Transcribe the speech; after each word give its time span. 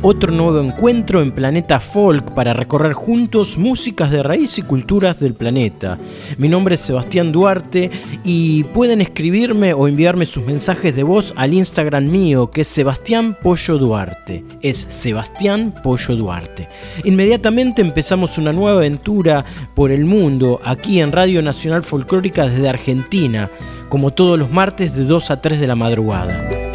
Otro 0.00 0.32
nuevo 0.32 0.60
encuentro 0.60 1.22
en 1.22 1.32
Planeta 1.32 1.80
Folk 1.80 2.32
para 2.32 2.54
recorrer 2.54 2.92
juntos 2.92 3.58
músicas 3.58 4.12
de 4.12 4.22
raíz 4.22 4.56
y 4.56 4.62
culturas 4.62 5.18
del 5.18 5.34
planeta. 5.34 5.98
Mi 6.38 6.48
nombre 6.48 6.76
es 6.76 6.82
Sebastián 6.82 7.32
Duarte 7.32 7.90
y 8.22 8.62
pueden 8.62 9.00
escribirme 9.00 9.74
o 9.74 9.88
enviarme 9.88 10.24
sus 10.24 10.46
mensajes 10.46 10.94
de 10.94 11.02
voz 11.02 11.34
al 11.34 11.52
Instagram 11.52 12.04
mío 12.04 12.48
que 12.48 12.60
es 12.60 12.68
Sebastián 12.68 13.36
Pollo 13.42 13.76
Duarte. 13.76 14.44
Es 14.62 14.86
Sebastián 14.88 15.74
Pollo 15.82 16.14
Duarte. 16.14 16.68
Inmediatamente 17.02 17.82
empezamos 17.82 18.38
una 18.38 18.52
nueva 18.52 18.78
aventura 18.78 19.44
por 19.74 19.90
el 19.90 20.04
mundo 20.04 20.60
aquí 20.64 21.00
en 21.00 21.10
Radio 21.10 21.42
Nacional 21.42 21.82
Folclórica 21.82 22.46
desde 22.46 22.68
Argentina, 22.68 23.50
como 23.88 24.12
todos 24.12 24.38
los 24.38 24.52
martes 24.52 24.94
de 24.94 25.02
2 25.02 25.32
a 25.32 25.40
3 25.40 25.58
de 25.58 25.66
la 25.66 25.74
madrugada. 25.74 26.67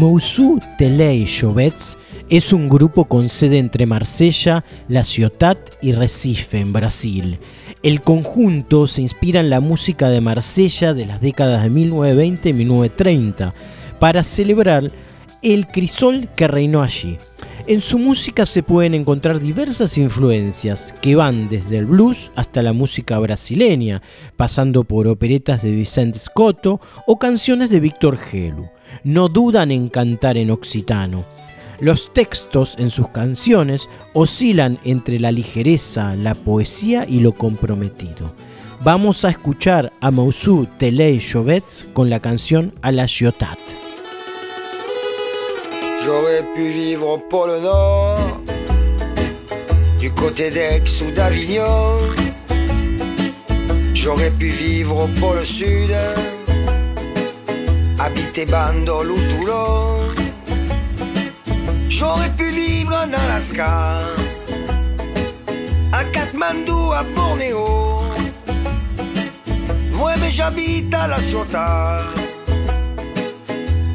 Moussou 0.00 0.58
Telei 0.78 1.26
Jovets 1.26 1.98
es 2.30 2.54
un 2.54 2.70
grupo 2.70 3.04
con 3.04 3.28
sede 3.28 3.58
entre 3.58 3.84
Marsella, 3.84 4.64
La 4.88 5.04
Ciotat 5.04 5.58
y 5.82 5.92
Recife, 5.92 6.58
en 6.58 6.72
Brasil. 6.72 7.38
El 7.82 8.00
conjunto 8.00 8.86
se 8.86 9.02
inspira 9.02 9.40
en 9.40 9.50
la 9.50 9.60
música 9.60 10.08
de 10.08 10.22
Marsella 10.22 10.94
de 10.94 11.04
las 11.04 11.20
décadas 11.20 11.62
de 11.62 11.68
1920 11.68 12.48
y 12.48 12.52
1930 12.54 13.54
para 13.98 14.22
celebrar 14.22 14.90
el 15.42 15.66
crisol 15.66 16.30
que 16.34 16.48
reinó 16.48 16.82
allí. 16.82 17.18
En 17.70 17.80
su 17.80 18.00
música 18.00 18.46
se 18.46 18.64
pueden 18.64 18.94
encontrar 18.94 19.38
diversas 19.38 19.96
influencias 19.96 20.92
que 21.00 21.14
van 21.14 21.48
desde 21.48 21.78
el 21.78 21.86
blues 21.86 22.32
hasta 22.34 22.64
la 22.64 22.72
música 22.72 23.16
brasileña, 23.20 24.02
pasando 24.36 24.82
por 24.82 25.06
operetas 25.06 25.62
de 25.62 25.70
Vicente 25.70 26.18
Scotto 26.18 26.80
o 27.06 27.20
canciones 27.20 27.70
de 27.70 27.78
Víctor 27.78 28.18
Gelu 28.18 28.68
no 29.04 29.28
dudan 29.28 29.70
en 29.70 29.88
cantar 29.88 30.36
en 30.36 30.50
occitano. 30.50 31.24
Los 31.78 32.12
textos 32.12 32.74
en 32.76 32.90
sus 32.90 33.08
canciones 33.10 33.88
oscilan 34.14 34.80
entre 34.82 35.20
la 35.20 35.30
ligereza, 35.30 36.16
la 36.16 36.34
poesía 36.34 37.06
y 37.08 37.20
lo 37.20 37.30
comprometido. 37.36 38.34
Vamos 38.82 39.24
a 39.24 39.30
escuchar 39.30 39.92
a 40.00 40.10
Moussou 40.10 40.66
Telei 40.76 41.20
Jovets 41.20 41.86
con 41.92 42.10
la 42.10 42.18
canción 42.18 42.74
A 42.82 42.90
la 42.90 43.06
Giotat. 43.06 43.79
J'aurais 46.04 46.44
pu 46.54 46.68
vivre 46.68 47.08
au 47.08 47.18
pôle 47.18 47.60
Nord, 47.62 48.40
du 49.98 50.10
côté 50.10 50.50
d'Aix 50.50 51.02
ou 51.02 51.10
d'Avignon. 51.12 51.98
J'aurais 53.94 54.30
pu 54.30 54.48
vivre 54.48 55.04
au 55.04 55.08
pôle 55.20 55.44
Sud 55.44 55.94
habiter 58.00 58.46
Bandol 58.46 59.10
ou 59.12 59.18
Toulon. 59.30 59.98
J'aurais 61.88 62.30
pu 62.30 62.48
vivre 62.50 62.94
en 62.94 63.12
Alaska, 63.12 64.00
à 65.92 66.04
Kathmandu, 66.04 66.80
à 66.94 67.02
Bornéo. 67.14 68.00
Ouais, 70.00 70.14
mais 70.20 70.30
j'habite 70.30 70.94
à 70.94 71.06
la 71.08 71.20
Ciotat, 71.20 72.00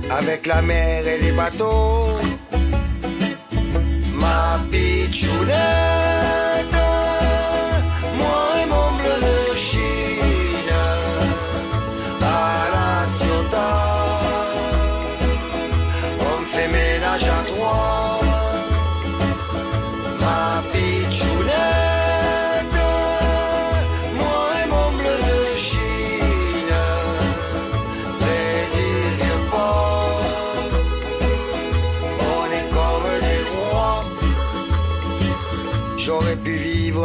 avec 0.09 0.45
la 0.45 0.61
mer 0.61 1.07
et 1.07 1.19
les 1.19 1.31
bateaux. 1.31 2.17
Ma 4.13 4.59
pitchounette, 4.71 5.94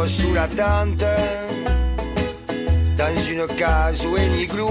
sous 0.07 0.33
la 0.33 0.47
tente, 0.47 1.05
dans 2.97 3.21
une 3.29 3.45
case 3.57 4.05
ou 4.05 4.15
un 4.15 4.35
igloo. 4.35 4.69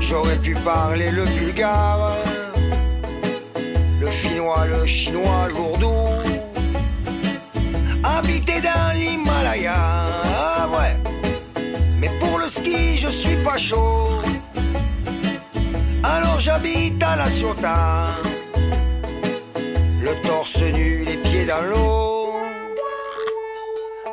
J'aurais 0.00 0.36
pu 0.36 0.54
parler 0.54 1.10
le 1.10 1.24
bulgare, 1.24 2.16
le 4.00 4.06
finnois, 4.06 4.66
le 4.66 4.86
chinois, 4.86 5.48
l'ourdou. 5.50 5.92
Habiter 8.04 8.60
dans 8.60 8.98
l'Himalaya, 8.98 9.74
ah 9.74 10.68
ouais. 10.72 10.96
Mais 11.98 12.10
pour 12.20 12.38
le 12.38 12.48
ski, 12.48 12.98
je 12.98 13.08
suis 13.08 13.36
pas 13.36 13.56
chaud. 13.56 14.20
Alors 16.02 16.40
j'habite 16.40 17.02
à 17.02 17.16
la 17.16 17.28
Ciotat, 17.28 18.08
le 20.00 20.14
torse 20.26 20.62
nu, 20.62 21.04
les 21.04 21.16
pieds 21.16 21.46
dans 21.46 21.62
l'eau. 21.70 22.17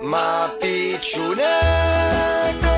ma 0.05 0.55
picciune 0.59 2.74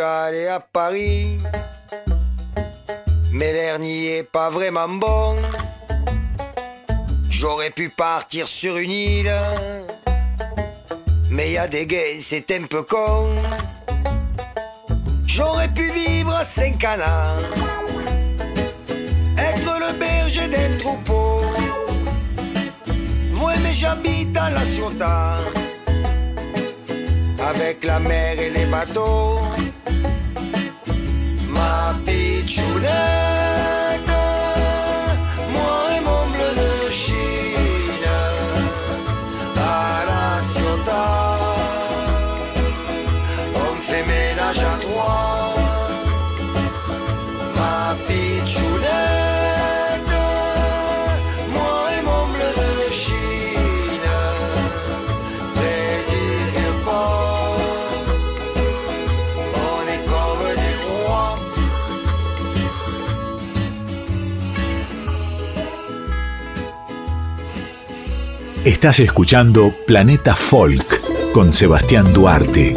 Pu 0.00 0.04
aller 0.06 0.46
à 0.46 0.60
Paris, 0.60 1.36
mais 3.32 3.52
l'air 3.52 3.78
n'y 3.78 4.06
est 4.06 4.22
pas 4.22 4.48
vraiment 4.48 4.88
bon. 4.88 5.36
J'aurais 7.28 7.68
pu 7.68 7.90
partir 7.90 8.48
sur 8.48 8.78
une 8.78 8.90
île, 8.90 9.30
mais 11.28 11.52
y 11.52 11.58
a 11.58 11.68
des 11.68 11.84
gays, 11.84 12.18
c'est 12.18 12.50
un 12.52 12.62
peu 12.62 12.82
con. 12.82 13.28
J'aurais 15.26 15.68
pu 15.68 15.90
vivre 15.90 16.34
à 16.34 16.44
Saint-Canard, 16.44 17.36
être 19.36 19.72
le 19.84 19.98
berger 19.98 20.48
d'un 20.48 20.78
troupeau. 20.78 21.42
Ouais, 23.42 23.58
mais 23.62 23.74
j'habite 23.74 24.34
à 24.34 24.48
la 24.48 24.64
Ciotat, 24.64 25.36
avec 27.50 27.84
la 27.84 27.98
mer 28.00 28.40
et 28.40 28.48
les 28.48 28.64
bateaux. 28.64 29.40
My 31.48 32.00
picture. 32.04 33.19
Estás 68.70 69.00
escuchando 69.00 69.74
Planeta 69.84 70.36
Folk 70.36 71.32
con 71.32 71.52
Sebastián 71.52 72.14
Duarte. 72.14 72.76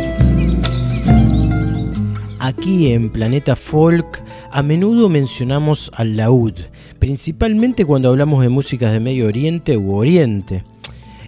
Aquí 2.39 2.91
en 2.91 3.11
Planeta 3.11 3.55
Folk 3.55 4.23
A 4.51 4.63
menudo 4.63 5.07
mencionamos 5.07 5.91
al 5.93 6.17
laúd, 6.17 6.55
principalmente 6.97 7.85
cuando 7.85 8.09
hablamos 8.09 8.41
de 8.41 8.49
músicas 8.49 8.91
de 8.91 8.99
Medio 9.01 9.27
Oriente 9.27 9.77
u 9.77 9.93
Oriente. 9.93 10.63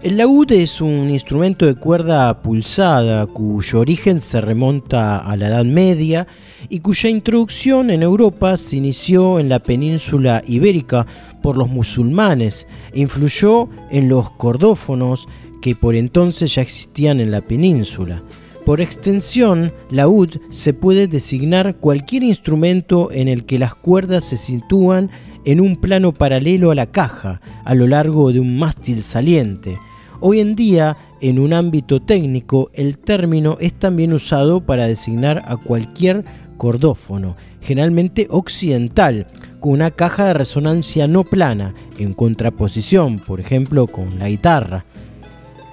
El 0.01 0.17
laúd 0.17 0.51
es 0.51 0.81
un 0.81 1.09
instrumento 1.09 1.65
de 1.65 1.75
cuerda 1.75 2.41
pulsada 2.41 3.25
cuyo 3.27 3.79
origen 3.79 4.19
se 4.19 4.41
remonta 4.41 5.17
a 5.17 5.35
la 5.37 5.47
Edad 5.47 5.65
Media 5.65 6.27
y 6.69 6.81
cuya 6.81 7.09
introducción 7.09 7.89
en 7.89 8.03
Europa 8.03 8.57
se 8.57 8.75
inició 8.75 9.39
en 9.39 9.47
la 9.47 9.59
península 9.59 10.43
ibérica 10.45 11.07
por 11.41 11.57
los 11.57 11.69
musulmanes 11.69 12.67
e 12.91 12.99
influyó 12.99 13.69
en 13.89 14.09
los 14.09 14.31
cordófonos 14.31 15.27
que 15.61 15.75
por 15.75 15.95
entonces 15.95 16.53
ya 16.53 16.61
existían 16.61 17.19
en 17.19 17.31
la 17.31 17.41
península. 17.41 18.21
Por 18.65 18.81
extensión, 18.81 19.71
laúd 19.91 20.37
se 20.49 20.73
puede 20.73 21.07
designar 21.07 21.77
cualquier 21.77 22.23
instrumento 22.23 23.11
en 23.11 23.27
el 23.27 23.45
que 23.45 23.59
las 23.59 23.75
cuerdas 23.75 24.25
se 24.25 24.37
sitúan 24.37 25.09
en 25.45 25.61
un 25.61 25.77
plano 25.77 26.11
paralelo 26.11 26.71
a 26.71 26.75
la 26.75 26.87
caja, 26.87 27.39
a 27.63 27.75
lo 27.75 27.87
largo 27.87 28.33
de 28.33 28.39
un 28.39 28.57
mástil 28.57 29.03
saliente. 29.03 29.77
Hoy 30.19 30.39
en 30.39 30.55
día, 30.55 30.97
en 31.21 31.39
un 31.39 31.53
ámbito 31.53 32.01
técnico, 32.01 32.71
el 32.73 32.97
término 32.97 33.57
es 33.59 33.73
también 33.73 34.13
usado 34.13 34.61
para 34.61 34.87
designar 34.87 35.43
a 35.47 35.55
cualquier 35.55 36.25
cordófono, 36.57 37.35
generalmente 37.61 38.27
occidental, 38.29 39.27
con 39.59 39.73
una 39.73 39.91
caja 39.91 40.25
de 40.25 40.33
resonancia 40.33 41.07
no 41.07 41.23
plana, 41.23 41.73
en 41.99 42.13
contraposición, 42.13 43.17
por 43.17 43.39
ejemplo, 43.39 43.87
con 43.87 44.19
la 44.19 44.29
guitarra. 44.29 44.85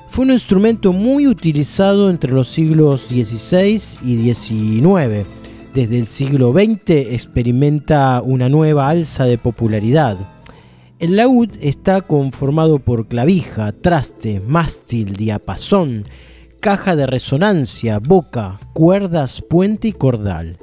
Fue 0.09 0.27
un 0.27 0.33
instrumento 0.33 0.93
muy 0.93 1.27
utilizado 1.27 2.11
entre 2.11 2.33
los 2.33 2.49
siglos 2.49 3.07
XVI 3.09 3.81
y 4.05 4.35
XIX. 4.35 5.27
Desde 5.75 5.99
el 5.99 6.07
siglo 6.07 6.53
XX 6.53 6.91
experimenta 7.15 8.21
una 8.23 8.51
nueva 8.51 8.91
alza 8.91 9.25
de 9.25 9.39
popularidad. 9.39 10.19
El 10.99 11.17
laúd 11.17 11.49
está 11.63 12.03
conformado 12.03 12.79
por 12.79 13.09
clavija, 13.09 13.73
traste, 13.73 14.39
mástil, 14.41 15.17
diapasón, 15.17 16.05
caja 16.61 16.95
de 16.95 17.07
resonancia, 17.07 17.99
boca, 17.99 18.61
cuerdas, 18.75 19.41
puente 19.41 19.89
y 19.89 19.93
cordal. 19.93 20.59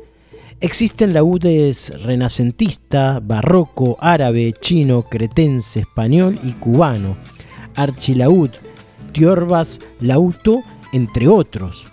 Existen 0.62 1.14
laúdes 1.14 1.92
renacentista, 2.04 3.20
barroco, 3.20 3.98
árabe, 4.00 4.54
chino, 4.62 5.02
cretense, 5.02 5.80
español 5.80 6.40
y 6.44 6.52
cubano. 6.52 7.18
Archilaúd, 7.76 8.52
Tiorbas 9.12 9.80
Lauto, 10.02 10.60
entre 10.94 11.28
otros. 11.28 11.88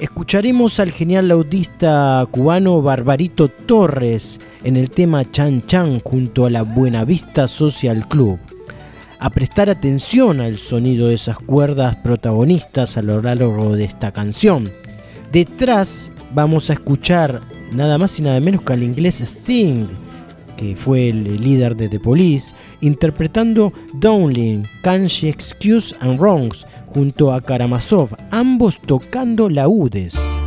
Escucharemos 0.00 0.80
al 0.80 0.92
genial 0.92 1.28
laudista 1.28 2.26
cubano 2.30 2.80
Barbarito 2.80 3.48
Torres 3.48 4.40
en 4.64 4.78
el 4.78 4.88
tema 4.88 5.30
Chan 5.30 5.66
Chan 5.66 6.00
junto 6.00 6.46
a 6.46 6.50
la 6.50 6.62
Buenavista 6.62 7.46
Social 7.46 8.08
Club. 8.08 8.38
A 9.18 9.28
prestar 9.28 9.68
atención 9.68 10.40
al 10.40 10.56
sonido 10.56 11.08
de 11.08 11.16
esas 11.16 11.38
cuerdas 11.38 11.96
protagonistas 11.96 12.96
a 12.96 13.02
lo 13.02 13.20
largo 13.20 13.76
de 13.76 13.84
esta 13.84 14.10
canción. 14.10 14.70
Detrás 15.32 16.10
vamos 16.32 16.70
a 16.70 16.72
escuchar 16.72 17.42
nada 17.70 17.98
más 17.98 18.18
y 18.18 18.22
nada 18.22 18.40
menos 18.40 18.62
que 18.62 18.72
al 18.72 18.82
inglés 18.82 19.20
Sting 19.20 19.86
que 20.60 20.76
fue 20.76 21.08
el 21.08 21.40
líder 21.42 21.74
de 21.74 21.88
The 21.88 21.98
Police, 21.98 22.54
interpretando 22.82 23.72
Downlin, 23.94 24.68
Can 24.82 25.06
She 25.06 25.30
Excuse 25.30 25.96
and 26.00 26.20
Wrongs, 26.20 26.66
junto 26.94 27.32
a 27.32 27.40
Karamazov, 27.40 28.16
ambos 28.30 28.78
tocando 28.78 29.48
laúdes. 29.48 30.39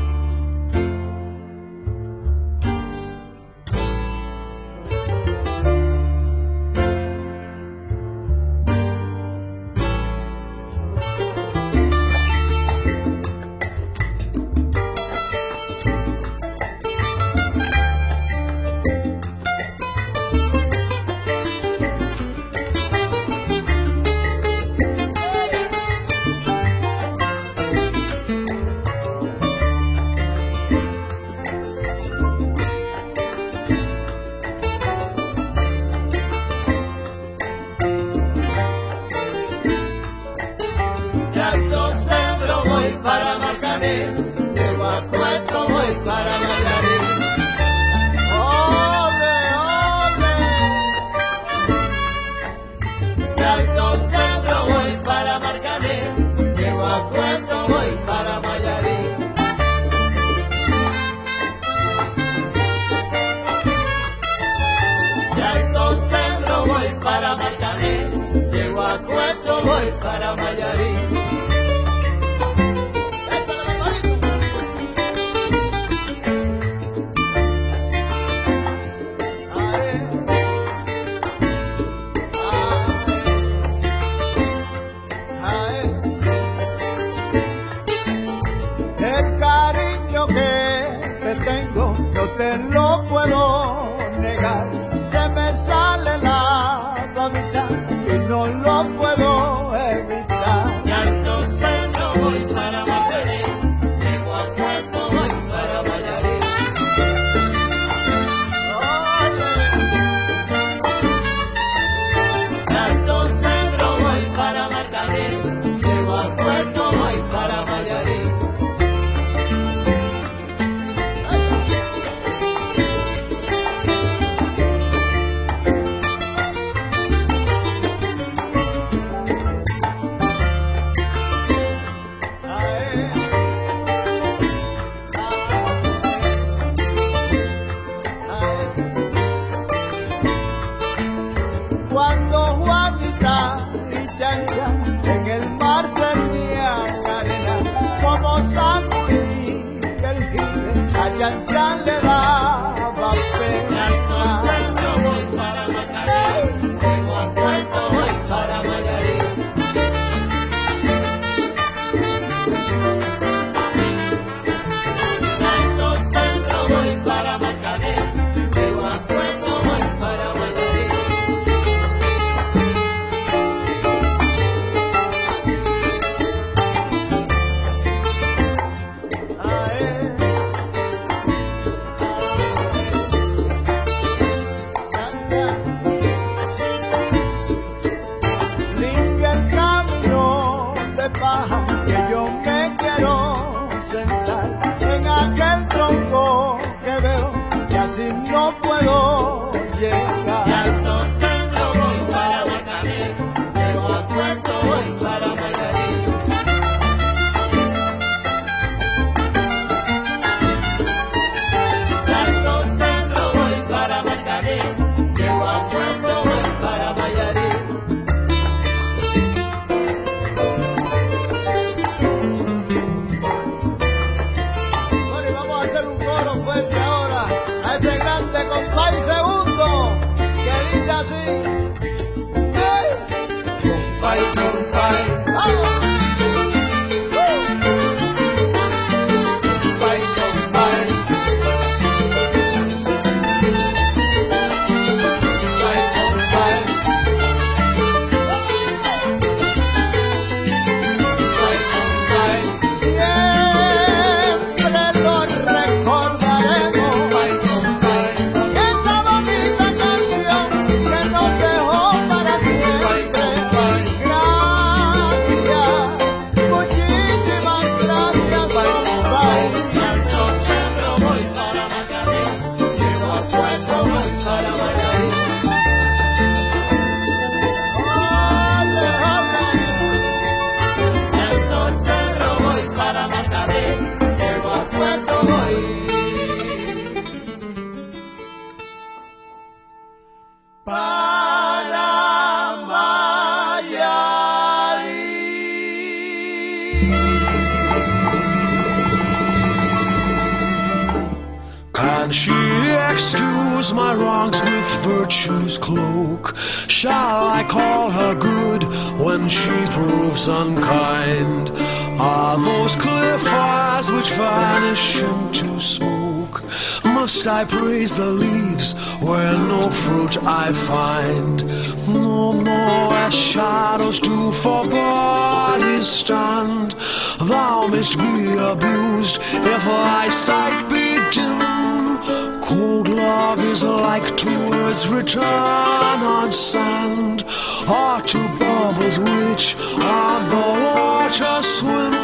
Into 315.12 315.60
smoke? 315.60 316.44
Must 316.84 317.28
I 317.28 317.46
praise 317.46 317.96
the 317.96 318.12
leaves 318.26 318.74
where 319.02 319.38
no 319.38 319.70
fruit 319.70 320.22
I 320.24 320.54
find? 320.54 321.46
No, 321.88 322.34
more 322.34 322.94
as 322.94 323.14
shadows 323.14 324.00
do 324.00 324.32
for 324.32 324.68
bodies 324.68 325.88
stand. 325.88 326.76
Thou 327.20 327.68
mayst 327.68 327.98
be 327.98 328.34
abused 328.38 329.20
if 329.54 329.64
thy 329.64 330.10
sight 330.10 330.58
be 330.70 330.86
dim. 331.16 332.42
Cold 332.42 332.88
love 332.88 333.40
is 333.40 333.64
like 333.64 334.16
to 334.18 334.54
earth's 334.54 334.88
return 334.88 336.00
on 336.18 336.32
sand, 336.32 337.24
or 337.68 338.02
to 338.02 338.20
bubbles 338.40 339.00
which 339.00 339.56
on 339.82 340.30
the 340.30 340.48
water 340.64 341.42
swim. 341.42 342.03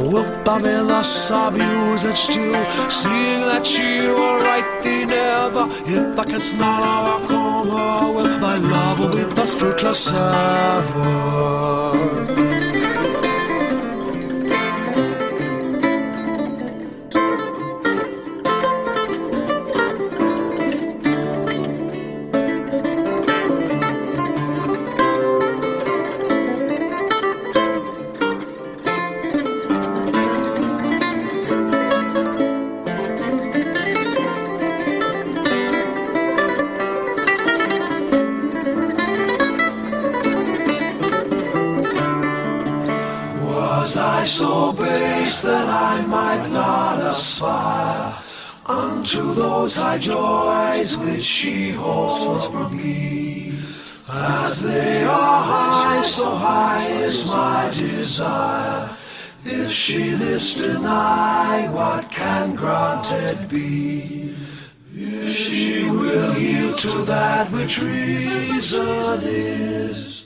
Łopawela 0.00 1.04
sobie 1.04 1.62
and 1.62 2.16
still 2.18 2.56
Seeing 2.88 3.46
that 3.46 3.78
you 3.78 4.16
are 4.16 4.40
right 4.42 4.82
thee 4.82 5.04
never. 5.04 5.68
If 5.84 6.18
I 6.18 6.24
can 6.24 6.40
smile 6.40 6.82
how 6.82 7.18
or 7.18 7.26
come 7.28 7.68
her 7.68 8.12
Well, 8.14 8.40
thy 8.40 8.56
love 8.56 9.00
will 9.00 9.08
be 9.08 9.22
thus 9.34 9.54
fruitless 9.54 10.08
ever 10.08 11.50
unto 48.66 49.34
those 49.34 49.74
high 49.74 49.98
joys 49.98 50.96
which 50.96 51.22
she 51.22 51.70
holds 51.70 52.44
for 52.46 52.68
me. 52.68 53.54
As 54.08 54.60
they 54.62 55.04
are 55.04 55.42
high, 55.42 56.02
so 56.02 56.30
high 56.30 56.86
is 56.88 57.24
my 57.26 57.70
desire. 57.74 58.96
If 59.44 59.72
she 59.72 60.10
this 60.10 60.54
deny, 60.54 61.68
what 61.70 62.10
can 62.10 62.54
granted 62.54 63.48
be? 63.48 64.34
If 64.94 65.28
she 65.30 65.88
will 65.88 66.36
yield 66.36 66.78
to 66.80 67.02
that 67.04 67.50
which 67.50 67.80
reason 67.80 69.20
is, 69.22 70.19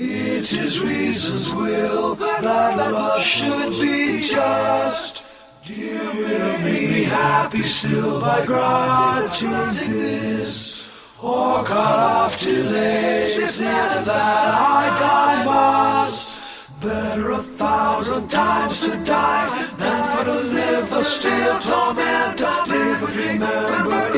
it 0.00 0.52
is 0.52 0.80
reason's 0.80 1.54
will 1.54 2.14
that 2.14 2.42
love 2.90 3.22
should 3.22 3.72
be 3.80 4.20
just. 4.22 5.28
Dear 5.66 6.02
will 6.14 6.58
make 6.58 6.90
me 6.90 7.04
happy 7.04 7.62
still 7.62 8.20
by 8.20 8.46
granting 8.46 9.92
this, 9.92 10.88
or 11.20 11.64
cut 11.64 11.98
off 11.98 12.40
delays 12.40 13.38
if 13.38 13.56
that 13.58 14.54
I 14.54 14.88
die 14.98 15.44
must. 15.44 16.40
Better 16.80 17.32
a 17.32 17.42
thousand 17.42 18.28
times 18.28 18.80
to 18.80 18.96
die 19.04 19.68
than 19.76 20.16
for 20.16 20.24
to 20.24 20.40
live 20.40 20.88
the 20.88 21.04
still 21.04 21.58
torment. 21.58 22.40
Live, 22.40 23.16
remember 23.16 24.09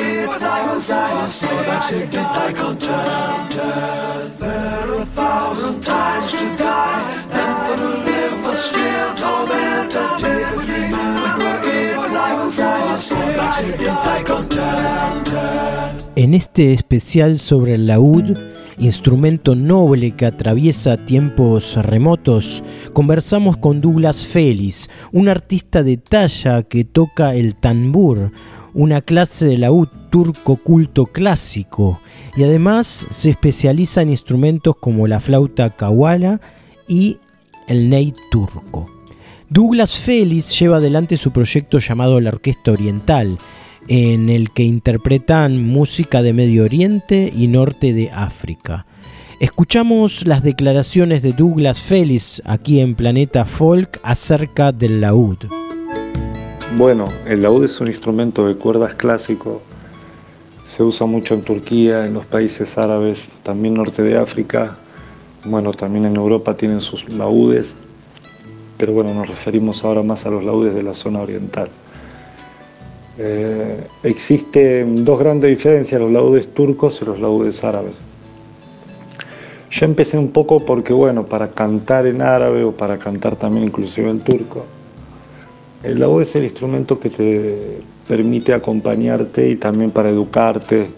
it 0.83 0.89
was 0.89 0.91
I 0.91 1.23
was 1.23 1.35
so 1.35 1.47
that's 1.47 1.93
it, 1.93 2.11
did 2.11 2.21
I 2.21 2.53
contented. 2.53 4.39
Better 4.39 4.95
a 4.95 5.07
thousand 5.07 5.83
times 5.83 6.31
to 6.33 6.57
die 6.57 7.27
than 7.31 7.67
for 7.67 7.77
to 7.77 7.89
live 8.05 8.43
the 8.43 8.57
still 8.57 9.15
torment. 9.17 9.95
Live, 10.23 10.57
but 10.57 10.67
remember 10.69 11.23
En 16.15 16.35
este 16.35 16.73
especial 16.73 17.39
sobre 17.39 17.75
el 17.75 17.87
laúd, 17.87 18.37
instrumento 18.79 19.55
noble 19.55 20.13
que 20.13 20.27
atraviesa 20.27 20.97
tiempos 20.97 21.77
remotos, 21.77 22.63
conversamos 22.93 23.57
con 23.57 23.81
Douglas 23.81 24.27
Félix, 24.27 24.89
un 25.13 25.29
artista 25.29 25.83
de 25.83 25.97
talla 25.97 26.63
que 26.65 26.85
toca 26.85 27.35
el 27.35 27.55
tambur, 27.55 28.31
una 28.75 29.01
clase 29.01 29.47
de 29.47 29.59
laúd 29.59 29.89
turco 30.11 30.57
culto 30.57 31.07
clásico, 31.07 32.01
y 32.37 32.45
además 32.45 33.07
se 33.11 33.31
especializa 33.31 34.03
en 34.03 34.11
instrumentos 34.11 34.77
como 34.77 35.07
la 35.07 35.21
flauta 35.21 35.71
kawala 35.71 36.41
y 36.89 37.19
el 37.69 37.89
ney 37.89 38.15
turco. 38.31 38.87
Douglas 39.49 39.99
Félix 39.99 40.59
lleva 40.59 40.79
adelante 40.79 41.17
su 41.17 41.31
proyecto 41.31 41.79
llamado 41.79 42.21
La 42.21 42.31
Orquesta 42.31 42.73
Oriental, 42.73 43.39
en 43.89 44.31
el 44.31 44.51
que 44.51 44.63
interpretan 44.63 45.67
música 45.67 46.23
de 46.23 46.33
Medio 46.33 46.65
Oriente 46.65 47.33
y 47.37 47.49
Norte 47.49 47.93
de 47.93 48.11
África. 48.11 48.87
Escuchamos 49.41 50.27
las 50.27 50.43
declaraciones 50.43 51.23
de 51.23 51.33
Douglas 51.33 51.83
Félix 51.83 52.41
aquí 52.45 52.81
en 52.81 52.95
Planeta 52.95 53.45
Folk 53.45 53.99
acerca 54.05 54.73
del 54.73 55.01
laúd. 55.01 55.62
Bueno, 56.77 57.09
el 57.27 57.43
laúd 57.43 57.65
es 57.65 57.81
un 57.81 57.89
instrumento 57.89 58.47
de 58.47 58.57
cuerdas 58.57 58.95
clásico. 58.95 59.63
Se 60.65 60.83
usa 60.83 61.07
mucho 61.07 61.35
en 61.35 61.43
Turquía, 61.43 62.07
en 62.07 62.15
los 62.15 62.27
países 62.27 62.79
árabes, 62.79 63.31
también 63.43 63.75
norte 63.75 64.03
de 64.03 64.17
África. 64.17 64.79
Bueno, 65.45 65.73
también 65.73 66.07
en 66.07 66.17
Europa 66.17 66.57
tienen 66.57 66.81
sus 66.81 67.09
laúdes 67.13 67.75
pero 68.83 68.95
bueno, 68.95 69.15
nos 69.15 69.29
referimos 69.29 69.85
ahora 69.85 70.03
más 70.03 70.27
a 70.27 70.31
los 70.31 70.45
laudes 70.45 70.75
de 70.75 70.83
la 70.83 70.93
zona 70.93 71.21
oriental. 71.21 71.69
Eh, 73.17 73.87
existen 74.03 75.05
dos 75.05 75.21
grandes 75.21 75.51
diferencias, 75.51 76.01
los 76.01 76.11
laudes 76.11 76.53
turcos 76.53 77.01
y 77.01 77.05
los 77.05 77.21
laudes 77.21 77.63
árabes. 77.63 77.95
Yo 79.71 79.87
empecé 79.87 80.19
un 80.19 80.33
poco 80.33 80.59
porque, 80.67 80.93
bueno, 80.93 81.25
para 81.25 81.53
cantar 81.53 82.09
en 82.09 82.23
árabe 82.23 82.65
o 82.65 82.73
para 82.73 82.99
cantar 82.99 83.37
también 83.37 83.67
inclusive 83.67 84.11
en 84.11 84.19
turco, 84.19 84.67
el 85.83 85.99
laúd 85.99 86.23
es 86.23 86.35
el 86.37 86.45
instrumento 86.45 86.99
que 86.99 87.11
te 87.11 87.81
permite 88.07 88.55
acompañarte 88.55 89.51
y 89.51 89.57
también 89.57 89.91
para 89.91 90.11
educarte. 90.11 90.89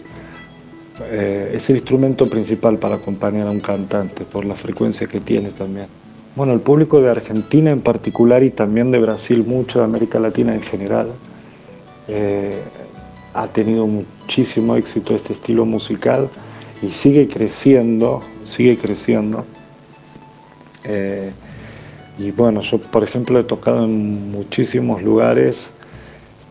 Eh, 1.03 1.51
es 1.53 1.69
el 1.69 1.77
instrumento 1.77 2.29
principal 2.29 2.77
para 2.77 2.95
acompañar 2.95 3.47
a 3.47 3.51
un 3.51 3.59
cantante 3.59 4.23
por 4.25 4.45
la 4.45 4.55
frecuencia 4.55 5.07
que 5.07 5.19
tiene 5.19 5.49
también. 5.49 5.87
Bueno, 6.35 6.53
el 6.53 6.59
público 6.59 7.01
de 7.01 7.09
Argentina 7.09 7.71
en 7.71 7.81
particular 7.81 8.43
y 8.43 8.49
también 8.49 8.91
de 8.91 8.99
Brasil, 8.99 9.43
mucho 9.45 9.79
de 9.79 9.85
América 9.85 10.19
Latina 10.19 10.53
en 10.53 10.61
general, 10.61 11.07
eh, 12.07 12.61
ha 13.33 13.47
tenido 13.47 13.87
muchísimo 13.87 14.75
éxito 14.75 15.15
este 15.15 15.33
estilo 15.33 15.65
musical 15.65 16.29
y 16.81 16.89
sigue 16.89 17.27
creciendo, 17.27 18.21
sigue 18.43 18.77
creciendo. 18.77 19.45
Eh, 20.83 21.31
y 22.17 22.31
bueno, 22.31 22.61
yo 22.61 22.79
por 22.79 23.03
ejemplo 23.03 23.39
he 23.39 23.43
tocado 23.43 23.85
en 23.85 24.31
muchísimos 24.31 25.01
lugares 25.03 25.69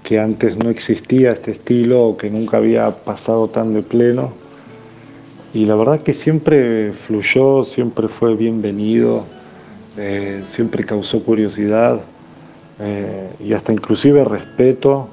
que 0.02 0.21
antes 0.21 0.56
no 0.56 0.71
existía 0.71 1.33
este 1.33 1.52
estilo 1.52 2.09
o 2.09 2.16
que 2.16 2.30
nunca 2.30 2.59
había 2.59 2.90
pasado 2.90 3.49
tan 3.49 3.73
de 3.73 3.83
pleno. 3.83 4.33
Y 5.54 5.66
la 5.66 5.76
verdad 5.76 6.00
que 6.00 6.12
siempre 6.12 6.92
fluyó, 6.92 7.62
siempre 7.62 8.09
fue 8.09 8.35
bienvenido. 8.37 9.25
Eh, 9.97 10.40
siempre 10.42 10.85
causó 10.85 11.23
curiosidad 11.23 12.00
eh, 12.80 13.30
y 13.38 13.52
hasta 13.52 13.73
inclusive 13.73 14.25
respeto, 14.25 15.09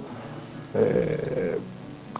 eh, 0.73 1.57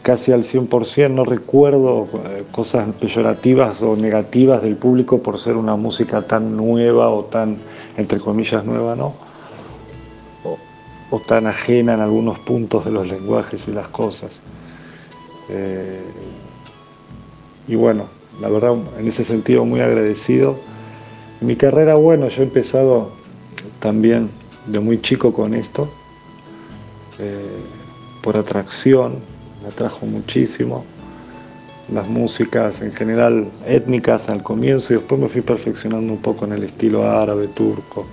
casi 0.03 0.31
al 0.31 0.43
100%, 0.43 1.09
no 1.09 1.25
recuerdo 1.25 2.07
cosas 2.51 2.87
peyorativas 2.99 3.81
o 3.81 3.95
negativas 3.95 4.61
del 4.61 4.75
público 4.75 5.23
por 5.23 5.39
ser 5.39 5.55
una 5.55 5.75
música 5.75 6.21
tan 6.21 6.55
nueva 6.55 7.09
o 7.09 7.25
tan, 7.25 7.57
entre 7.97 8.19
comillas, 8.19 8.63
nueva, 8.65 8.95
¿no? 8.95 9.13
O, 11.11 11.19
tan 11.19 11.45
ajena 11.45 11.93
en 11.95 11.99
algunos 11.99 12.39
puntos 12.39 12.85
de 12.85 12.91
los 12.91 13.05
lenguajes 13.05 13.67
y 13.67 13.71
las 13.71 13.89
cosas. 13.89 14.39
y 17.67 17.75
bueno, 17.75 18.05
la 18.39 18.47
verdad, 18.47 18.75
en 18.97 19.07
ese 19.07 19.23
sentido 19.25 19.65
muy 19.65 19.81
agradecido 19.81 20.57
mi 21.41 21.55
carrera, 21.55 21.95
bueno, 21.95 22.27
yo 22.27 22.43
he 22.43 22.45
empezado 22.45 23.11
también 23.79 24.29
de 24.67 24.79
muy 24.79 25.01
chico 25.01 25.33
con 25.33 25.55
esto, 25.55 25.91
eh, 27.17 27.63
por 28.21 28.37
atracción, 28.37 29.23
me 29.63 29.69
atrajo 29.69 30.05
muchísimo. 30.05 30.85
Las 31.91 32.07
músicas 32.07 32.81
en 32.81 32.93
general 32.93 33.47
étnicas 33.67 34.29
al 34.29 34.43
comienzo 34.43 34.93
y 34.93 34.97
después 34.97 35.19
me 35.19 35.27
fui 35.27 35.41
perfeccionando 35.41 36.13
un 36.13 36.21
poco 36.21 36.45
en 36.45 36.53
el 36.53 36.63
estilo 36.63 37.09
árabe, 37.09 37.47
turco. 37.47 38.05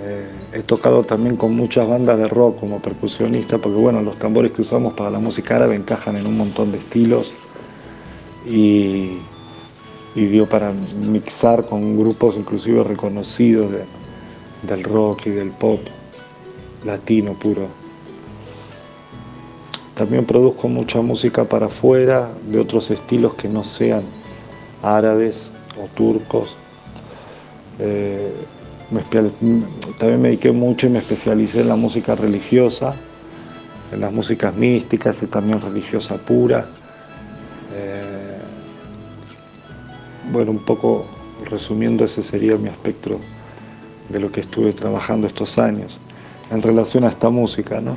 Eh, 0.00 0.28
he 0.52 0.62
tocado 0.62 1.02
también 1.02 1.36
con 1.36 1.54
muchas 1.54 1.88
bandas 1.88 2.16
de 2.18 2.28
rock 2.28 2.60
como 2.60 2.80
percusionista, 2.80 3.58
porque 3.58 3.78
bueno, 3.78 4.02
los 4.02 4.18
tambores 4.18 4.52
que 4.52 4.62
usamos 4.62 4.94
para 4.94 5.10
la 5.10 5.18
música 5.18 5.56
árabe 5.56 5.74
encajan 5.74 6.16
en 6.16 6.26
un 6.26 6.36
montón 6.36 6.70
de 6.70 6.78
estilos 6.78 7.32
y, 8.46 9.18
y 10.14 10.26
dio 10.26 10.48
para 10.48 10.72
mixar 10.72 11.66
con 11.66 11.98
grupos 11.98 12.36
inclusive 12.36 12.84
reconocidos 12.84 13.72
del 14.62 14.82
rock 14.84 15.26
y 15.26 15.30
del 15.30 15.50
pop 15.50 15.80
latino 16.84 17.34
puro. 17.34 17.83
También 19.94 20.24
produzco 20.24 20.68
mucha 20.68 21.00
música 21.00 21.44
para 21.44 21.66
afuera, 21.66 22.28
de 22.48 22.58
otros 22.58 22.90
estilos 22.90 23.34
que 23.34 23.48
no 23.48 23.62
sean 23.62 24.02
árabes 24.82 25.52
o 25.80 25.86
turcos. 25.94 26.56
Eh, 27.78 28.32
también 29.98 30.20
me 30.20 30.28
dediqué 30.28 30.52
mucho 30.52 30.86
y 30.86 30.90
me 30.90 30.98
especialicé 30.98 31.60
en 31.60 31.68
la 31.68 31.76
música 31.76 32.14
religiosa, 32.14 32.94
en 33.92 34.00
las 34.00 34.12
músicas 34.12 34.54
místicas 34.54 35.22
y 35.22 35.26
también 35.26 35.60
religiosa 35.60 36.16
pura. 36.16 36.66
Eh, 37.72 38.38
bueno, 40.32 40.50
un 40.50 40.64
poco 40.64 41.06
resumiendo, 41.48 42.04
ese 42.04 42.22
sería 42.22 42.56
mi 42.56 42.68
espectro 42.68 43.20
de 44.08 44.20
lo 44.20 44.30
que 44.30 44.40
estuve 44.40 44.72
trabajando 44.72 45.26
estos 45.26 45.58
años 45.58 45.98
en 46.50 46.62
relación 46.62 47.04
a 47.04 47.08
esta 47.08 47.30
música, 47.30 47.80
¿no? 47.80 47.96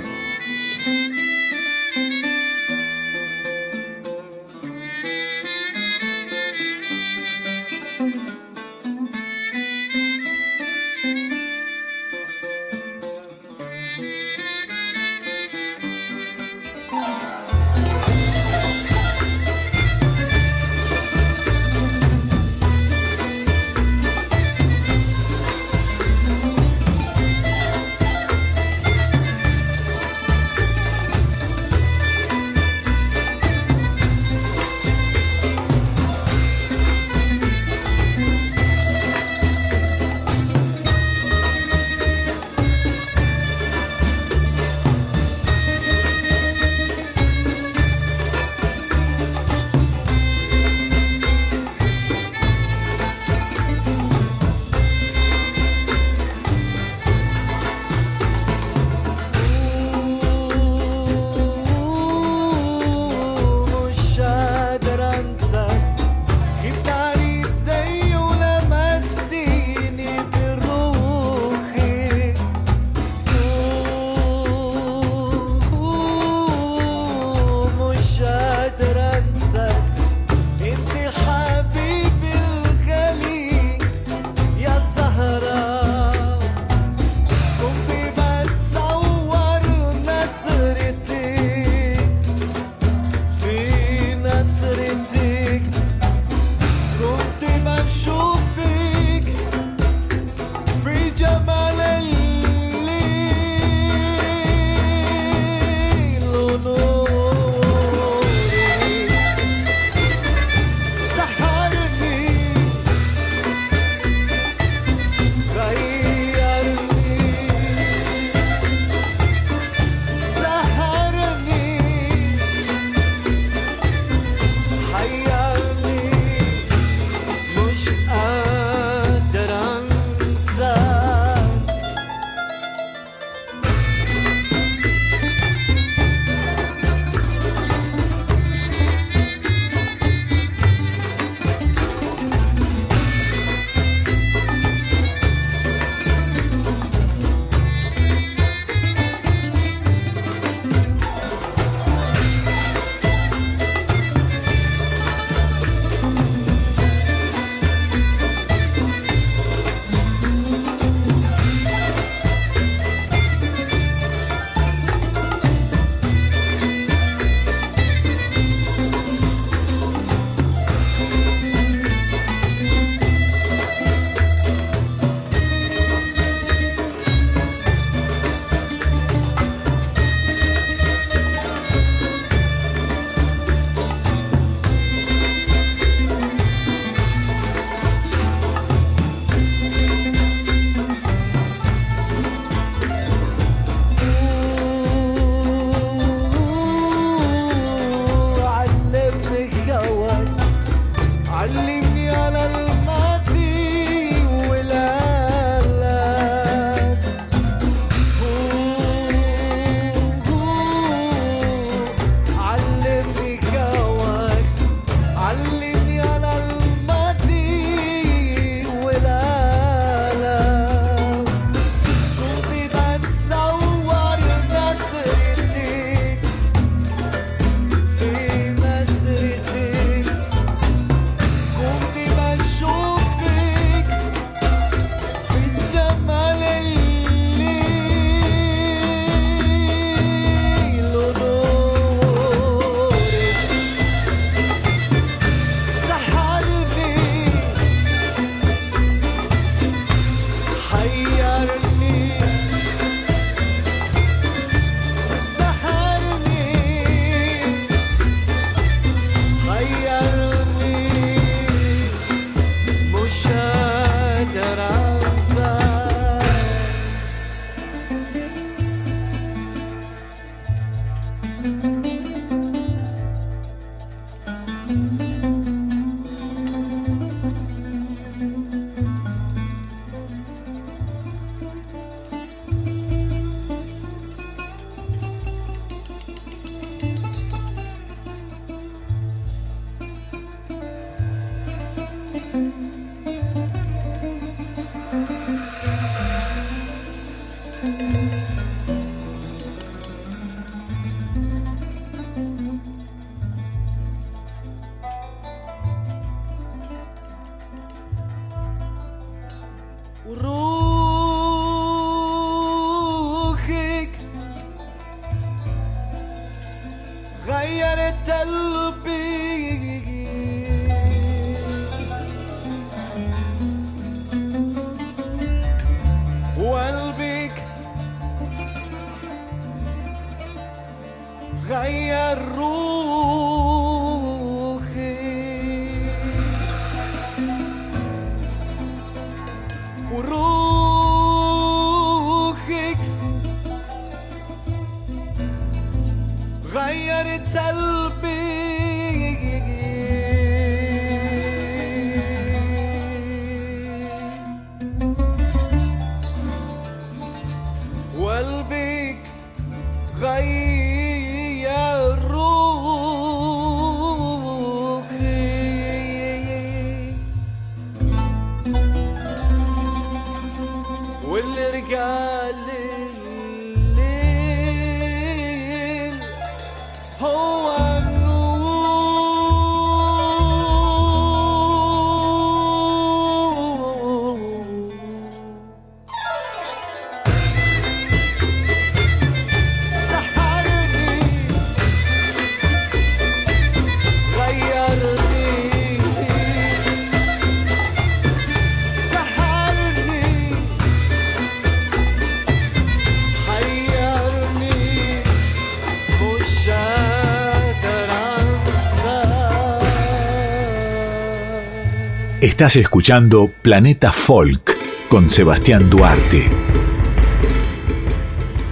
Estás 412.37 412.57
escuchando 412.57 413.31
Planeta 413.41 413.91
Folk 413.91 414.55
con 414.89 415.09
Sebastián 415.09 415.71
Duarte. 415.71 416.29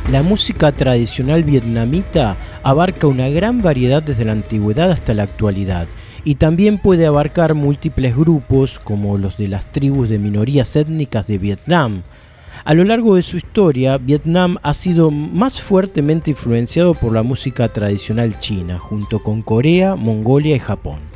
La 0.09 0.23
música 0.23 0.71
tradicional 0.71 1.43
vietnamita 1.43 2.35
abarca 2.63 3.05
una 3.05 3.29
gran 3.29 3.61
variedad 3.61 4.01
desde 4.01 4.25
la 4.25 4.31
antigüedad 4.31 4.89
hasta 4.89 5.13
la 5.13 5.21
actualidad 5.21 5.85
y 6.23 6.33
también 6.33 6.79
puede 6.79 7.05
abarcar 7.05 7.53
múltiples 7.53 8.17
grupos 8.17 8.79
como 8.79 9.19
los 9.19 9.37
de 9.37 9.49
las 9.49 9.71
tribus 9.71 10.09
de 10.09 10.17
minorías 10.17 10.75
étnicas 10.75 11.27
de 11.27 11.37
Vietnam. 11.37 12.01
A 12.63 12.73
lo 12.73 12.85
largo 12.85 13.17
de 13.17 13.21
su 13.21 13.37
historia, 13.37 13.99
Vietnam 13.99 14.57
ha 14.63 14.73
sido 14.73 15.11
más 15.11 15.61
fuertemente 15.61 16.31
influenciado 16.31 16.95
por 16.95 17.13
la 17.13 17.21
música 17.21 17.67
tradicional 17.67 18.39
china, 18.39 18.79
junto 18.79 19.21
con 19.21 19.43
Corea, 19.43 19.93
Mongolia 19.93 20.55
y 20.55 20.59
Japón. 20.59 21.14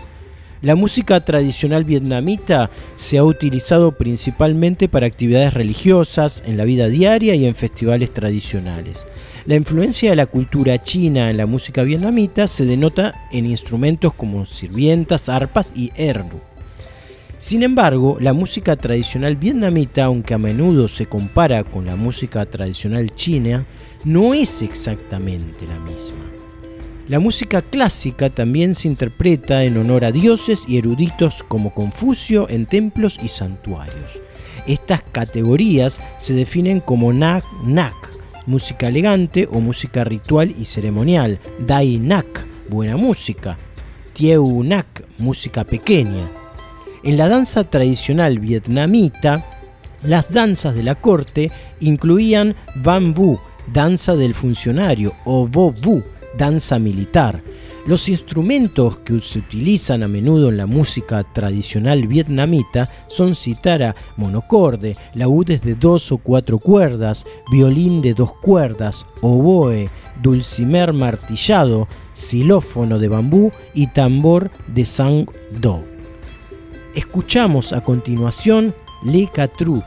La 0.61 0.75
música 0.75 1.23
tradicional 1.23 1.85
vietnamita 1.85 2.69
se 2.95 3.17
ha 3.17 3.23
utilizado 3.23 3.93
principalmente 3.93 4.89
para 4.89 5.07
actividades 5.07 5.53
religiosas, 5.53 6.43
en 6.45 6.57
la 6.57 6.65
vida 6.65 6.87
diaria 6.87 7.33
y 7.33 7.45
en 7.45 7.55
festivales 7.55 8.13
tradicionales. 8.13 9.05
La 9.45 9.55
influencia 9.55 10.09
de 10.09 10.17
la 10.17 10.25
cultura 10.25 10.83
china 10.83 11.29
en 11.29 11.37
la 11.37 11.45
música 11.45 11.83
vietnamita 11.83 12.45
se 12.45 12.65
denota 12.65 13.13
en 13.31 13.45
instrumentos 13.45 14.13
como 14.13 14.45
sirvientas, 14.45 15.29
arpas 15.29 15.71
y 15.77 15.91
ernu. 15.95 16.41
Sin 17.37 17.63
embargo, 17.63 18.17
la 18.19 18.33
música 18.33 18.75
tradicional 18.75 19.37
vietnamita, 19.37 20.03
aunque 20.03 20.33
a 20.33 20.37
menudo 20.37 20.89
se 20.89 21.05
compara 21.05 21.63
con 21.63 21.85
la 21.85 21.95
música 21.95 22.45
tradicional 22.45 23.15
china, 23.15 23.65
no 24.03 24.33
es 24.33 24.61
exactamente 24.61 25.65
la 25.65 25.79
misma. 25.79 26.28
La 27.09 27.19
música 27.19 27.63
clásica 27.63 28.29
también 28.29 28.75
se 28.75 28.87
interpreta 28.87 29.63
en 29.63 29.77
honor 29.77 30.05
a 30.05 30.11
dioses 30.11 30.61
y 30.67 30.77
eruditos 30.77 31.41
como 31.41 31.73
Confucio 31.73 32.47
en 32.47 32.67
templos 32.67 33.17
y 33.23 33.29
santuarios. 33.29 34.21
Estas 34.67 35.01
categorías 35.11 35.99
se 36.19 36.35
definen 36.35 36.81
como 36.81 37.11
Nak 37.11 37.43
Nak, 37.65 37.95
música 38.45 38.89
elegante 38.89 39.49
o 39.51 39.59
música 39.59 40.03
ritual 40.03 40.53
y 40.55 40.65
ceremonial, 40.65 41.39
Dai 41.65 41.97
Nak, 41.97 42.45
buena 42.69 42.95
música, 42.95 43.57
Tieu 44.13 44.63
Nak, 44.63 45.03
música 45.17 45.63
pequeña. 45.63 46.29
En 47.03 47.17
la 47.17 47.27
danza 47.27 47.63
tradicional 47.63 48.37
vietnamita, 48.37 49.43
las 50.03 50.31
danzas 50.31 50.75
de 50.75 50.83
la 50.83 50.93
corte 50.93 51.51
incluían 51.79 52.55
Vu, 52.75 53.39
danza 53.73 54.15
del 54.15 54.35
funcionario, 54.35 55.15
o 55.25 55.47
Vo 55.47 55.71
Vu, 55.71 56.03
danza 56.39 56.80
militar. 56.80 57.43
Los 57.86 58.10
instrumentos 58.10 58.97
que 58.99 59.19
se 59.19 59.39
utilizan 59.39 60.04
a 60.04 60.08
menudo 60.08 60.49
en 60.49 60.58
la 60.58 60.65
música 60.65 61.23
tradicional 61.23 62.08
vietnamita 62.08 62.89
son 63.08 63.36
citara 63.36 63.95
monocorde, 64.17 64.95
laúdes 65.13 65.62
de 65.62 65.75
dos 65.75 66.12
o 66.12 66.17
cuatro 66.17 66.58
cuerdas, 66.60 67.25
violín 67.52 68.02
de 68.02 68.13
dos 68.13 68.34
cuerdas, 68.34 69.06
oboe, 69.21 69.89
dulcimer 70.21 70.93
martillado, 70.93 71.88
xilófono 72.13 72.99
de 72.99 73.08
bambú 73.08 73.52
y 73.73 73.88
tambor 73.88 74.52
de 74.67 74.86
sang 74.86 75.25
do. 75.60 75.82
Escuchamos 76.95 77.71
a 77.73 77.82
continuación 77.82 78.73
Le 79.04 79.30
Catru, 79.34 79.82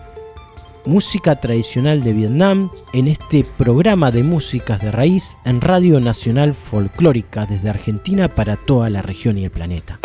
música 0.85 1.37
tradicional 1.37 2.03
de 2.03 2.13
Vietnam, 2.13 2.71
en 2.93 3.09
este 3.09 3.45
programa 3.57 4.11
de 4.11 4.23
músicas 4.23 4.81
de 4.81 4.91
raíz 4.91 5.37
en 5.45 5.61
Radio 5.61 6.01
Nacional 6.01 6.55
Folclórica 6.55 7.47
desde 7.47 7.71
Argentina 7.71 8.29
para 8.29 8.57
toda 8.57 8.91
la 8.91 9.03
región 9.03 9.39
y 9.39 9.45
el 9.45 9.51
planeta. 9.51 10.01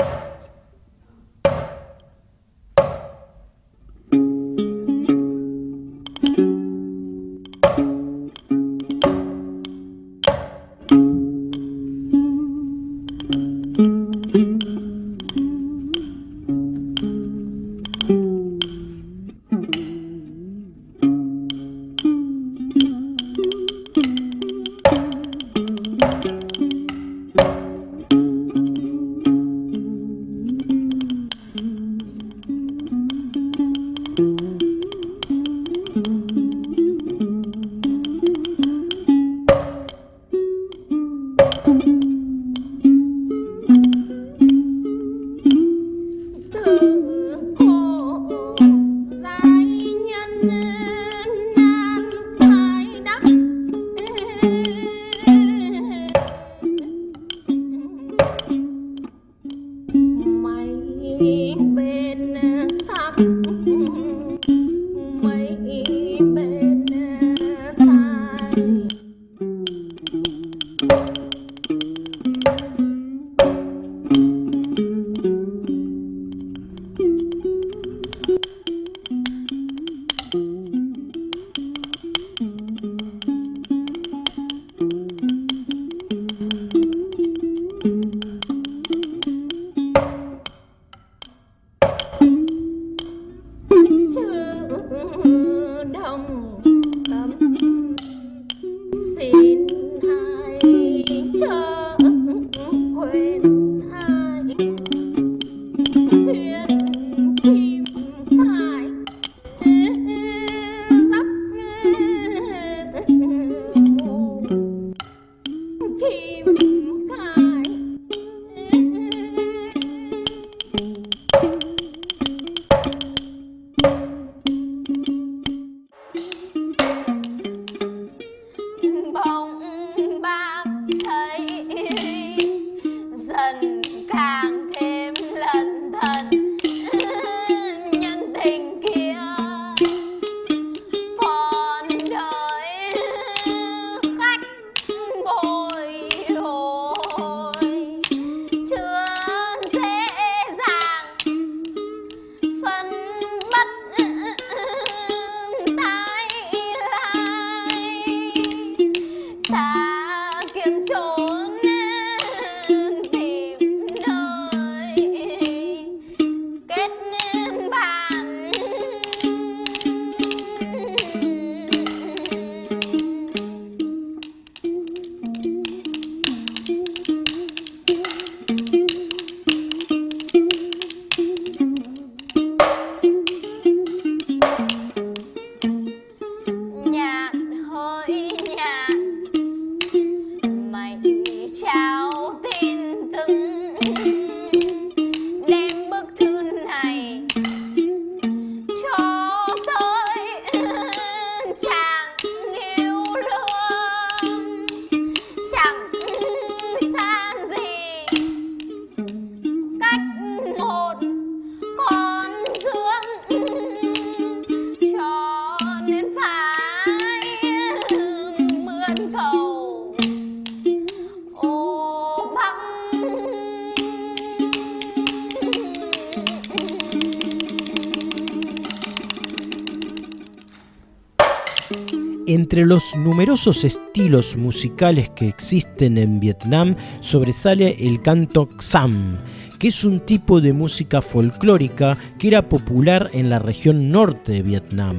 Numerosos 233.17 233.63
estilos 233.63 234.37
musicales 234.37 235.09
que 235.09 235.27
existen 235.27 235.97
en 235.97 236.19
Vietnam 236.19 236.75
sobresale 236.99 237.75
el 237.79 237.99
canto 238.03 238.47
Xam, 238.59 239.17
que 239.57 239.69
es 239.69 239.83
un 239.83 240.01
tipo 240.01 240.39
de 240.39 240.53
música 240.53 241.01
folclórica 241.01 241.97
que 242.19 242.27
era 242.27 242.47
popular 242.47 243.09
en 243.13 243.31
la 243.31 243.39
región 243.39 243.89
norte 243.89 244.33
de 244.33 244.43
Vietnam, 244.43 244.97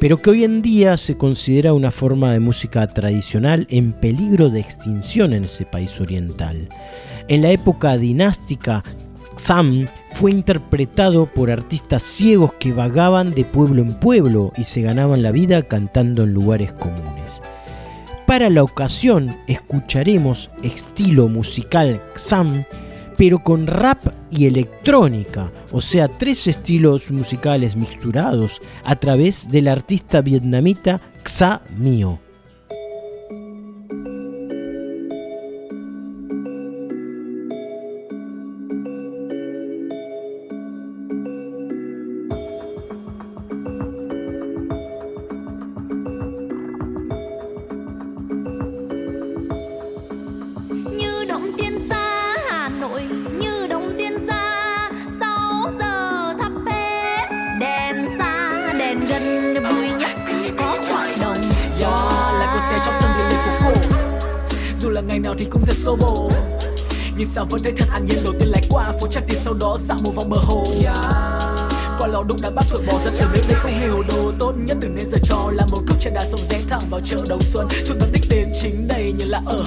pero 0.00 0.16
que 0.16 0.30
hoy 0.30 0.42
en 0.42 0.62
día 0.62 0.96
se 0.96 1.16
considera 1.16 1.72
una 1.72 1.92
forma 1.92 2.32
de 2.32 2.40
música 2.40 2.84
tradicional 2.88 3.68
en 3.70 3.92
peligro 3.92 4.50
de 4.50 4.58
extinción 4.58 5.32
en 5.32 5.44
ese 5.44 5.64
país 5.64 6.00
oriental. 6.00 6.68
En 7.28 7.40
la 7.40 7.52
época 7.52 7.96
dinástica, 7.96 8.82
Sam 9.36 9.86
fue 10.14 10.32
interpretado 10.32 11.26
por 11.26 11.52
artistas 11.52 12.02
ciegos 12.02 12.52
que 12.54 12.72
vagaban 12.72 13.32
de 13.32 13.44
pueblo 13.44 13.80
en 13.80 13.94
pueblo 13.94 14.52
y 14.56 14.64
se 14.64 14.82
ganaban 14.82 15.22
la 15.22 15.30
vida 15.30 15.62
cantando 15.62 16.24
en 16.24 16.34
lugares 16.34 16.72
comunes. 16.72 17.40
Para 18.30 18.48
la 18.48 18.62
ocasión 18.62 19.36
escucharemos 19.48 20.50
estilo 20.62 21.26
musical 21.26 22.00
Sam, 22.14 22.62
pero 23.18 23.38
con 23.38 23.66
rap 23.66 24.06
y 24.30 24.46
electrónica, 24.46 25.50
o 25.72 25.80
sea, 25.80 26.06
tres 26.06 26.46
estilos 26.46 27.10
musicales 27.10 27.74
mixturados 27.74 28.62
a 28.84 28.94
través 28.94 29.50
del 29.50 29.66
artista 29.66 30.20
vietnamita 30.20 31.00
Xa 31.24 31.62
Mio. 31.76 32.29
Đúc 72.30 72.40
đã 72.42 72.50
bắt 72.50 72.64
phượng 72.70 72.86
bò 72.86 72.92
dẫn 73.04 73.16
từ 73.20 73.26
đến 73.34 73.44
đây 73.48 73.56
không 73.60 73.78
hiểu 73.80 74.02
đồ 74.08 74.32
tốt 74.38 74.52
nhất 74.66 74.76
đừng 74.80 74.94
nên 74.94 75.08
giờ 75.08 75.18
cho 75.22 75.50
là 75.52 75.66
một 75.70 75.78
cốc 75.88 76.00
trà 76.00 76.10
đá 76.10 76.24
sông 76.30 76.40
rẽ 76.50 76.60
thẳng 76.68 76.82
vào 76.90 77.00
chợ 77.04 77.16
đồng 77.28 77.42
xuân. 77.42 77.68
Chúng 77.86 77.98
ta 78.00 78.06
đích 78.12 78.22
đến 78.30 78.48
chính 78.62 78.88
đây 78.88 79.14
như 79.18 79.24
là 79.24 79.42
ở 79.46 79.64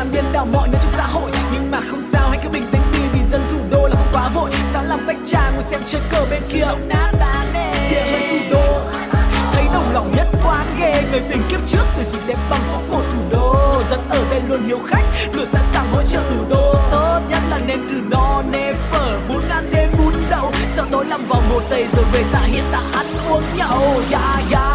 làm 0.00 0.12
điên 0.12 0.24
đảo 0.32 0.46
mọi 0.52 0.68
nơi 0.68 0.80
trong 0.82 0.92
xã 0.92 1.06
hội. 1.06 1.30
Nhưng 1.52 1.70
mà 1.70 1.78
không 1.90 2.02
sao 2.12 2.28
hãy 2.28 2.38
cứ 2.42 2.48
bình 2.48 2.62
tĩnh 2.72 2.82
đi 2.92 2.98
vì 3.12 3.20
dân 3.32 3.40
thủ 3.50 3.58
đô 3.70 3.86
là 3.88 3.94
không 3.94 4.08
quá 4.12 4.28
vội. 4.34 4.50
Sáng 4.72 4.88
làm 4.88 4.98
bách 5.06 5.16
trà 5.26 5.50
ngồi 5.50 5.62
xem 5.70 5.80
chơi 5.88 6.00
cờ 6.10 6.26
bên 6.30 6.42
kia 6.52 6.60
ông 6.60 6.88
nát 6.88 7.10
đá 7.20 7.44
nè 7.54 7.88
địa 7.90 8.02
hơi 8.12 8.28
thủ 8.30 8.38
đô 8.50 8.80
thấy 9.52 9.64
đồng 9.72 9.92
lòng 9.92 10.12
nhất 10.16 10.26
quán 10.44 10.66
ghê. 10.78 11.04
Người 11.10 11.20
tình 11.30 11.42
kiếp 11.50 11.60
trước 11.66 11.84
từ 11.96 12.04
xịt 12.12 12.20
đẹp 12.28 12.38
bằng 12.50 12.60
phố 12.60 12.80
cổ 12.90 13.02
thủ 13.12 13.20
đô. 13.30 13.74
Dân 13.90 14.00
ở 14.08 14.24
đây 14.30 14.40
luôn 14.48 14.60
hiếu 14.66 14.78
khách 14.86 15.04
luôn 15.32 15.46
sẵn 15.52 15.62
sàng 15.72 15.90
hỗ 15.92 16.02
trợ 16.02 16.20
thủ 16.30 16.44
đô. 16.48 16.74
Tốt 16.90 17.20
nhất 17.28 17.42
là 17.50 17.58
nên 17.58 17.78
từ 17.90 18.00
no 18.10 18.42
nê 18.52 18.72
phở 18.72 19.18
bún 19.28 19.42
ăn 19.50 19.70
thêm 19.72 19.92
bún 19.98 20.12
đậu. 20.30 20.52
Sau 20.76 20.86
đó 20.90 21.04
làm 21.08 21.26
vòng 21.28 21.48
một 21.48 21.62
tây 21.70 21.86
rồi 21.92 22.04
về 22.12 22.24
tạ 22.32 22.40
hiện 22.44 22.64
tạ 22.72 22.82
ăn 22.92 23.06
uống 23.28 23.42
nhậu. 23.56 24.02
Yeah, 24.10 24.52
yeah. 24.52 24.69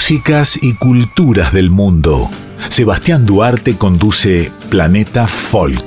Músicas 0.00 0.58
y 0.60 0.72
culturas 0.72 1.52
del 1.52 1.68
mundo. 1.68 2.30
Sebastián 2.70 3.26
Duarte 3.26 3.76
conduce 3.76 4.50
Planeta 4.70 5.26
Folk. 5.26 5.84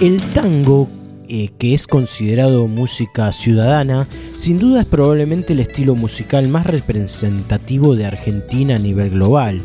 El 0.00 0.22
tango, 0.32 0.88
eh, 1.28 1.50
que 1.58 1.74
es 1.74 1.86
considerado 1.86 2.66
música 2.66 3.30
ciudadana, 3.30 4.08
sin 4.36 4.58
duda 4.58 4.80
es 4.80 4.86
probablemente 4.86 5.52
el 5.52 5.60
estilo 5.60 5.94
musical 5.94 6.48
más 6.48 6.64
representativo 6.64 7.94
de 7.94 8.06
Argentina 8.06 8.76
a 8.76 8.78
nivel 8.78 9.10
global 9.10 9.60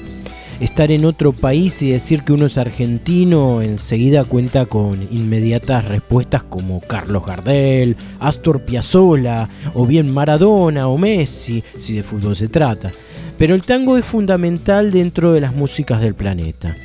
estar 0.62 0.92
en 0.92 1.06
otro 1.06 1.34
país 1.34 1.82
y 1.82 1.90
decir 1.90 2.22
que 2.22 2.34
uno 2.34 2.46
es 2.46 2.60
argentino 2.60 3.64
enseguida 3.64 4.24
cuenta 4.24 4.68
con 4.68 5.08
inmediatas 5.12 5.86
respuestas 5.86 6.44
como 6.44 6.82
Carlos 6.82 7.26
Gardel, 7.26 7.96
Astor 8.20 8.62
Piazzolla 8.62 9.50
o 9.74 9.88
bien 9.88 10.14
Maradona 10.14 10.88
o 10.88 11.00
Messi, 11.00 11.64
si 11.80 11.96
de 11.96 12.04
fútbol 12.04 12.36
se 12.36 12.48
trata. 12.48 12.92
Pero 13.40 13.56
el 13.56 13.64
tango 13.64 13.98
es 13.98 14.06
fundamental 14.06 14.92
dentro 14.92 15.34
de 15.34 15.42
las 15.42 15.56
músicas 15.56 16.00
del 16.00 16.14
planeta. 16.14 16.78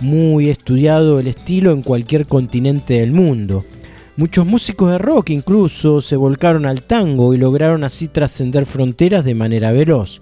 Muy 0.00 0.50
estudiado 0.50 1.18
el 1.18 1.28
estilo 1.28 1.72
en 1.72 1.80
cualquier 1.80 2.26
continente 2.26 3.00
del 3.00 3.12
mundo. 3.12 3.64
Muchos 4.18 4.46
músicos 4.46 4.90
de 4.90 4.98
rock 4.98 5.30
incluso 5.30 6.02
se 6.02 6.16
volcaron 6.16 6.66
al 6.66 6.82
tango 6.82 7.32
y 7.32 7.38
lograron 7.38 7.84
así 7.84 8.08
trascender 8.08 8.66
fronteras 8.66 9.24
de 9.24 9.34
manera 9.34 9.72
veloz 9.72 10.20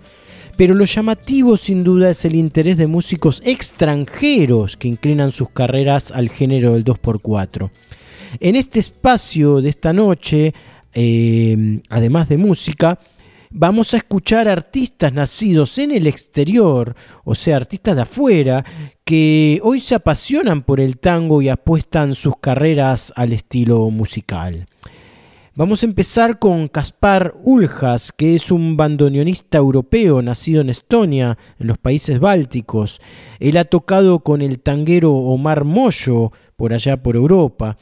pero 0.56 0.74
lo 0.74 0.84
llamativo 0.84 1.56
sin 1.56 1.84
duda 1.84 2.10
es 2.10 2.24
el 2.24 2.34
interés 2.34 2.76
de 2.76 2.86
músicos 2.86 3.42
extranjeros 3.44 4.76
que 4.76 4.88
inclinan 4.88 5.32
sus 5.32 5.50
carreras 5.50 6.10
al 6.10 6.28
género 6.28 6.72
del 6.72 6.84
2x4. 6.84 7.70
En 8.40 8.56
este 8.56 8.80
espacio 8.80 9.60
de 9.60 9.68
esta 9.70 9.92
noche, 9.92 10.54
eh, 10.94 11.80
además 11.88 12.28
de 12.28 12.36
música, 12.36 12.98
vamos 13.50 13.92
a 13.94 13.98
escuchar 13.98 14.48
artistas 14.48 15.12
nacidos 15.12 15.78
en 15.78 15.90
el 15.90 16.06
exterior, 16.06 16.94
o 17.24 17.34
sea, 17.34 17.56
artistas 17.56 17.96
de 17.96 18.02
afuera, 18.02 18.64
que 19.04 19.60
hoy 19.62 19.80
se 19.80 19.94
apasionan 19.94 20.62
por 20.62 20.80
el 20.80 20.98
tango 20.98 21.42
y 21.42 21.48
apuestan 21.48 22.14
sus 22.14 22.34
carreras 22.40 23.12
al 23.16 23.32
estilo 23.32 23.90
musical. 23.90 24.66
Vamos 25.54 25.82
a 25.82 25.86
empezar 25.86 26.38
con 26.38 26.66
Kaspar 26.66 27.34
Uljas, 27.42 28.10
que 28.10 28.34
es 28.34 28.50
un 28.50 28.78
bandoneonista 28.78 29.58
europeo 29.58 30.22
nacido 30.22 30.62
en 30.62 30.70
Estonia, 30.70 31.36
en 31.58 31.66
los 31.66 31.76
países 31.76 32.18
bálticos. 32.20 33.02
Él 33.38 33.58
ha 33.58 33.64
tocado 33.64 34.20
con 34.20 34.40
el 34.40 34.60
tanguero 34.60 35.12
Omar 35.12 35.64
Moyo 35.64 36.32
por 36.56 36.72
allá 36.72 37.02
por 37.02 37.16
Europa. 37.16 37.76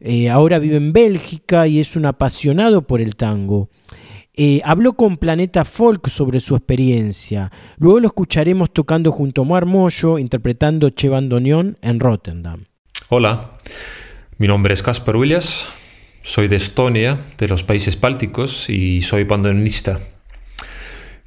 Eh, 0.00 0.28
ahora 0.28 0.58
vive 0.58 0.76
en 0.76 0.92
Bélgica 0.92 1.66
y 1.66 1.80
es 1.80 1.96
un 1.96 2.04
apasionado 2.04 2.86
por 2.86 3.00
el 3.00 3.16
tango. 3.16 3.70
Eh, 4.34 4.60
habló 4.62 4.92
con 4.92 5.16
Planeta 5.16 5.64
Folk 5.64 6.08
sobre 6.10 6.40
su 6.40 6.54
experiencia. 6.54 7.50
Luego 7.78 8.00
lo 8.00 8.08
escucharemos 8.08 8.70
tocando 8.70 9.10
junto 9.12 9.40
a 9.40 9.44
Omar 9.44 9.64
Moyo, 9.64 10.18
interpretando 10.18 10.90
Che 10.90 11.08
Bandoneón 11.08 11.78
en 11.80 12.00
Rotterdam. 12.00 12.66
Hola, 13.08 13.56
mi 14.36 14.46
nombre 14.46 14.74
es 14.74 14.82
Kaspar 14.82 15.16
Uljas 15.16 15.66
soy 16.24 16.48
de 16.48 16.56
Estonia, 16.56 17.18
de 17.38 17.46
los 17.46 17.62
países 17.62 18.00
bálticos, 18.00 18.68
y 18.70 19.02
soy 19.02 19.24
bandoneonista. 19.24 20.00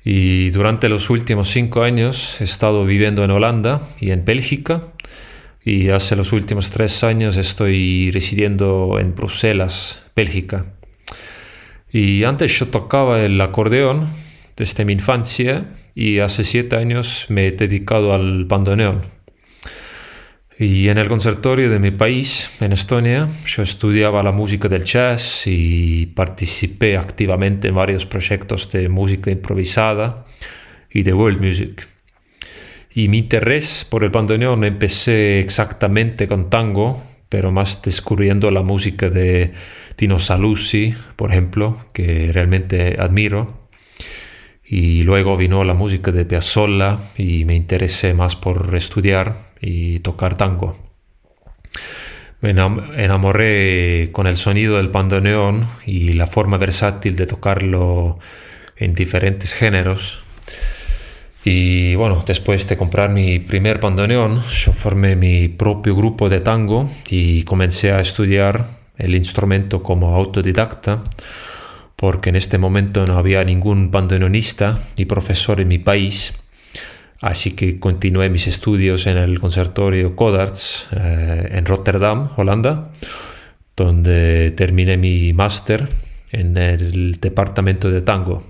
Y 0.03 0.49
durante 0.49 0.89
los 0.89 1.09
últimos 1.09 1.49
cinco 1.49 1.83
años 1.83 2.41
he 2.41 2.43
estado 2.43 2.83
viviendo 2.85 3.23
en 3.23 3.31
Holanda 3.31 3.81
y 3.99 4.11
en 4.11 4.25
Bélgica. 4.25 4.83
Y 5.63 5.89
hace 5.89 6.15
los 6.15 6.33
últimos 6.33 6.71
tres 6.71 7.03
años 7.03 7.37
estoy 7.37 8.09
residiendo 8.11 8.97
en 8.99 9.13
Bruselas, 9.13 10.03
Bélgica. 10.15 10.65
Y 11.91 12.23
antes 12.23 12.57
yo 12.57 12.67
tocaba 12.67 13.23
el 13.23 13.39
acordeón 13.39 14.07
desde 14.55 14.83
mi 14.83 14.93
infancia 14.93 15.65
y 15.93 16.19
hace 16.19 16.43
siete 16.43 16.75
años 16.75 17.25
me 17.29 17.47
he 17.47 17.51
dedicado 17.51 18.13
al 18.13 18.45
bandoneón. 18.45 19.16
Y 20.59 20.89
en 20.89 20.97
el 20.97 21.07
conservatorio 21.07 21.69
de 21.69 21.77
mi 21.77 21.91
país, 21.91 22.49
en 22.61 22.73
Estonia, 22.73 23.29
yo 23.45 23.61
estudiaba 23.61 24.23
la 24.23 24.31
música 24.31 24.67
del 24.67 24.85
jazz 24.85 25.43
y 25.45 26.07
participé 26.07 26.97
activamente 26.97 27.67
en 27.67 27.75
varios 27.75 28.07
proyectos 28.07 28.71
de 28.71 28.89
música 28.89 29.29
improvisada 29.29 30.25
y 30.89 31.03
de 31.03 31.13
world 31.13 31.41
music. 31.41 31.87
Y 32.91 33.07
mi 33.07 33.19
interés 33.19 33.85
por 33.87 34.03
el 34.03 34.09
bandoneón 34.09 34.63
empecé 34.63 35.41
exactamente 35.41 36.27
con 36.27 36.49
tango, 36.49 37.03
pero 37.29 37.51
más 37.51 37.83
descubriendo 37.83 38.49
la 38.49 38.63
música 38.63 39.09
de 39.09 39.53
Tino 39.95 40.17
Saluzzi, 40.17 40.95
por 41.15 41.29
ejemplo, 41.31 41.85
que 41.93 42.31
realmente 42.33 42.97
admiro. 42.99 43.66
Y 44.69 45.03
luego 45.03 45.37
vino 45.37 45.63
la 45.63 45.73
música 45.73 46.11
de 46.11 46.25
Piazzolla 46.25 46.97
y 47.17 47.45
me 47.45 47.55
interesé 47.55 48.13
más 48.13 48.35
por 48.35 48.75
estudiar 48.75 49.35
y 49.61 49.99
tocar 49.99 50.35
tango. 50.35 50.75
Me 52.41 52.51
enamoré 52.51 54.09
con 54.11 54.27
el 54.27 54.37
sonido 54.37 54.77
del 54.77 54.89
bandoneón 54.89 55.67
y 55.85 56.13
la 56.13 56.27
forma 56.27 56.57
versátil 56.57 57.15
de 57.15 57.25
tocarlo 57.25 58.19
en 58.75 58.93
diferentes 58.93 59.53
géneros. 59.53 60.21
Y 61.43 61.95
bueno, 61.95 62.23
después 62.27 62.67
de 62.67 62.77
comprar 62.77 63.09
mi 63.09 63.39
primer 63.39 63.79
bandoneón, 63.79 64.43
yo 64.43 64.73
formé 64.73 65.15
mi 65.15 65.47
propio 65.47 65.95
grupo 65.95 66.29
de 66.29 66.41
tango 66.41 66.89
y 67.09 67.43
comencé 67.43 67.91
a 67.91 68.01
estudiar 68.01 68.67
el 68.97 69.15
instrumento 69.15 69.81
como 69.81 70.15
autodidacta, 70.15 71.03
porque 71.97 72.29
en 72.29 72.37
este 72.37 72.57
momento 72.57 73.05
no 73.05 73.17
había 73.17 73.43
ningún 73.43 73.91
bandoneonista 73.91 74.79
ni 74.95 75.03
profesor 75.03 75.59
en 75.59 75.67
mi 75.67 75.79
país 75.79 76.33
Así 77.21 77.55
que 77.55 77.79
continué 77.79 78.29
mis 78.29 78.47
estudios 78.47 79.07
en 79.07 79.17
el 79.17 79.39
Conservatorio 79.39 80.15
Codarts 80.15 80.87
eh, 80.95 81.49
en 81.51 81.65
Rotterdam, 81.65 82.29
Holanda, 82.35 82.91
donde 83.75 84.51
terminé 84.51 84.97
mi 84.97 85.33
máster 85.33 85.89
en 86.31 86.57
el 86.57 87.19
departamento 87.19 87.89
de 87.89 88.01
tango. 88.01 88.45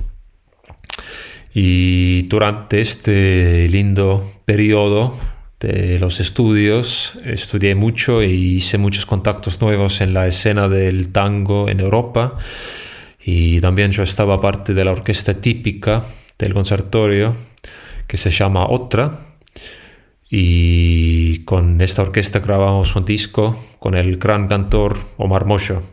Y 1.54 2.24
durante 2.24 2.82
este 2.82 3.70
lindo 3.70 4.42
periodo 4.44 5.18
de 5.60 5.98
los 5.98 6.20
estudios 6.20 7.18
estudié 7.24 7.74
mucho 7.74 8.22
e 8.22 8.28
hice 8.28 8.78
muchos 8.78 9.06
contactos 9.06 9.62
nuevos 9.62 10.02
en 10.02 10.14
la 10.14 10.28
escena 10.28 10.68
del 10.68 11.14
tango 11.14 11.70
en 11.70 11.80
Europa. 11.80 12.38
Y 13.30 13.60
también 13.60 13.92
yo 13.92 14.04
estaba 14.04 14.40
parte 14.40 14.74
de 14.74 14.86
la 14.86 14.94
orquesta 14.94 15.34
típica 15.34 16.06
del 16.40 16.54
conservatorio 16.54 17.36
que 18.08 18.16
se 18.16 18.30
llama 18.30 18.66
Otra. 18.70 19.20
Y 20.30 21.40
con 21.40 21.82
esta 21.82 22.04
orquesta 22.04 22.40
grabamos 22.40 22.96
un 22.96 23.04
disco 23.04 23.62
con 23.80 23.96
el 23.96 24.16
gran 24.16 24.48
cantor 24.48 24.98
Omar 25.18 25.46
Mosho. 25.46 25.84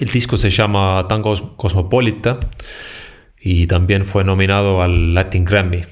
El 0.00 0.08
disco 0.08 0.38
se 0.38 0.48
llama 0.48 1.04
Tango 1.06 1.54
Cosmopolita 1.58 2.40
y 3.38 3.66
también 3.66 4.06
fue 4.06 4.24
nominado 4.24 4.80
al 4.80 5.12
Latin 5.12 5.44
Grammy. 5.44 5.84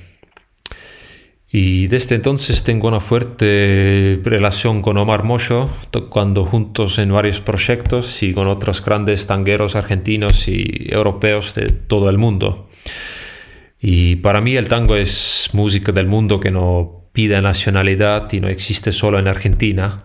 Y 1.53 1.88
desde 1.88 2.14
entonces 2.14 2.62
tengo 2.62 2.86
una 2.86 3.01
fuerte 3.01 4.20
relación 4.22 4.82
con 4.82 4.96
Omar 4.98 5.24
Mocho, 5.24 5.68
tocando 5.90 6.44
juntos 6.44 6.98
en 6.98 7.12
varios 7.12 7.40
proyectos 7.40 8.22
y 8.22 8.32
con 8.32 8.46
otros 8.46 8.84
grandes 8.84 9.26
tangueros 9.26 9.74
argentinos 9.74 10.46
y 10.46 10.86
europeos 10.88 11.57
de 11.57 11.70
todo 11.70 12.09
el 12.09 12.18
mundo. 12.18 12.68
Y 13.80 14.16
para 14.16 14.40
mí 14.40 14.57
el 14.57 14.68
tango 14.68 14.94
es 14.94 15.51
música 15.53 15.90
del 15.90 16.07
mundo 16.07 16.38
que 16.38 16.53
no 16.53 17.09
pide 17.12 17.42
nacionalidad 17.42 18.32
y 18.32 18.38
no 18.38 18.46
existe 18.46 18.92
solo 18.92 19.18
en 19.18 19.26
Argentina, 19.26 20.05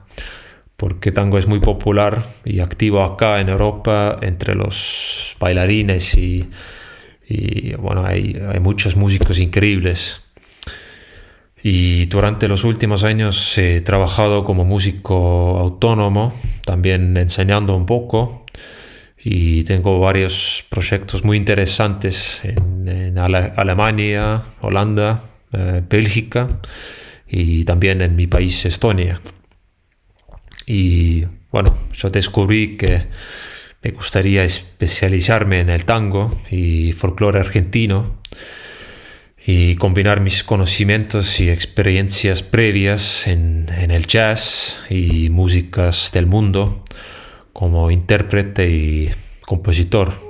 porque 0.77 1.11
tango 1.11 1.37
es 1.37 1.45
muy 1.45 1.59
popular 1.59 2.25
y 2.43 2.59
activo 2.59 3.03
acá 3.03 3.39
en 3.39 3.49
Europa 3.49 4.17
entre 4.21 4.55
los 4.55 5.35
bailarines 5.39 6.15
y, 6.15 6.49
bueno, 7.77 8.03
hay, 8.03 8.41
hay 8.51 8.59
muchos 8.59 8.95
músicos 8.95 9.37
increíbles. 9.37 10.24
Y 11.67 12.05
durante 12.05 12.47
los 12.47 12.63
últimos 12.63 13.03
años 13.03 13.57
he 13.57 13.81
trabajado 13.81 14.43
como 14.43 14.65
músico 14.65 15.57
autónomo, 15.57 16.31
también 16.63 17.17
enseñando 17.17 17.75
un 17.75 17.87
poco. 17.87 18.45
Y 19.17 19.63
tengo 19.63 19.99
varios 19.99 20.63
proyectos 20.69 21.23
muy 21.23 21.37
interesantes 21.37 22.41
en, 22.43 23.17
Alemania, 23.17 24.43
Holanda, 24.61 25.23
eh, 25.53 25.81
Bélgica 25.89 26.49
y 27.27 27.63
también 27.63 28.03
en 28.03 28.15
mi 28.15 28.27
país, 28.27 28.63
Estonia. 28.67 29.19
Y 30.67 31.25
bueno, 31.51 31.75
yo 31.93 32.11
descubrí 32.11 32.77
que 32.77 33.07
me 33.81 33.89
gustaría 33.89 34.43
especializarme 34.43 35.61
en 35.61 35.69
el 35.69 35.83
tango 35.83 36.29
y 36.51 36.91
folclore 36.91 37.39
argentino 37.39 38.21
y 39.45 39.75
combinar 39.75 40.21
mis 40.21 40.43
conocimientos 40.43 41.39
y 41.39 41.49
experiencias 41.49 42.41
previas 42.41 43.27
en, 43.27 43.67
el 43.69 44.07
jazz 44.07 44.81
y 44.89 45.29
músicas 45.29 46.11
del 46.11 46.25
mundo 46.25 46.83
como 47.53 47.91
intérprete 47.91 48.69
y 48.69 49.11
compositor. 49.41 50.24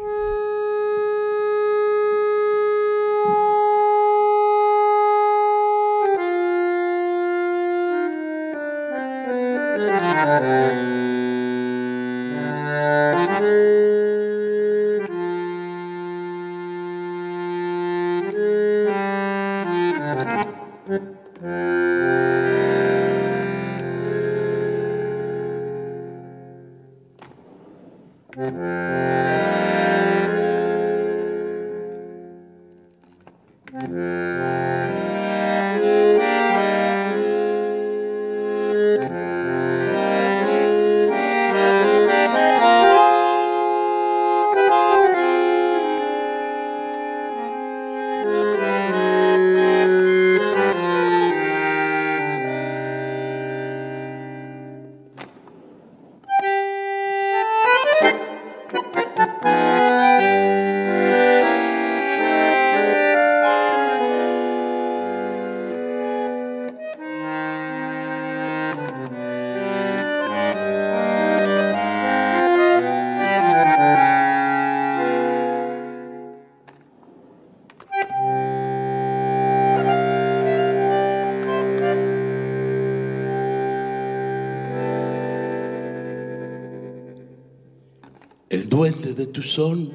Tu 89.33 89.41
son 89.41 89.91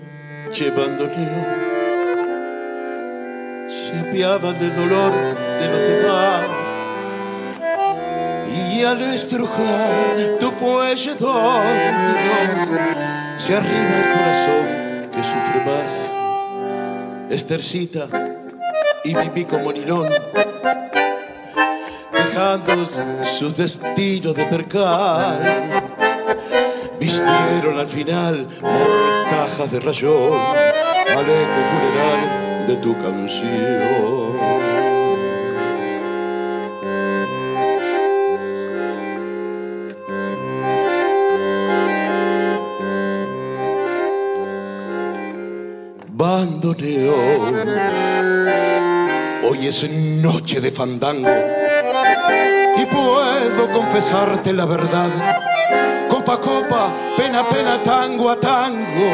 llevándole 0.52 1.14
se 3.68 3.98
apiaban 3.98 4.58
del 4.58 4.74
dolor 4.74 5.12
de 5.60 5.66
los 5.68 5.80
demás. 5.88 6.40
Y 8.54 8.82
al 8.82 9.02
estrujar 9.14 10.36
tu 10.38 10.50
fuelle 10.50 11.12
se 13.38 13.56
arriba 13.56 13.96
el 13.98 14.08
corazón 14.12 14.66
que 15.12 15.22
sufre 15.22 15.64
más. 15.64 15.90
Estercita 17.30 18.08
y 19.04 19.14
viví 19.14 19.44
como 19.44 19.72
Nirón 19.72 20.08
dejando 22.12 22.88
sus 23.38 23.56
destinos 23.56 24.34
de 24.34 24.44
percal 24.46 25.89
vistieron 27.00 27.78
al 27.78 27.88
final 27.88 28.46
de 29.72 29.78
rayón 29.80 30.32
al 30.32 31.24
eco 31.24 31.60
funeral 31.70 32.66
de 32.66 32.76
tu 32.76 32.94
canción. 33.02 34.60
Bandoneón, 46.12 47.54
hoy 49.48 49.66
es 49.66 49.82
noche 49.90 50.60
de 50.60 50.70
fandango 50.70 51.28
y 52.76 52.84
puedo 52.86 53.70
confesarte 53.72 54.52
la 54.52 54.66
verdad 54.66 55.10
copa 56.20 56.36
copa, 56.38 56.90
pena 57.16 57.48
pena, 57.48 57.82
tango 57.82 58.28
a 58.28 58.38
tango, 58.38 59.06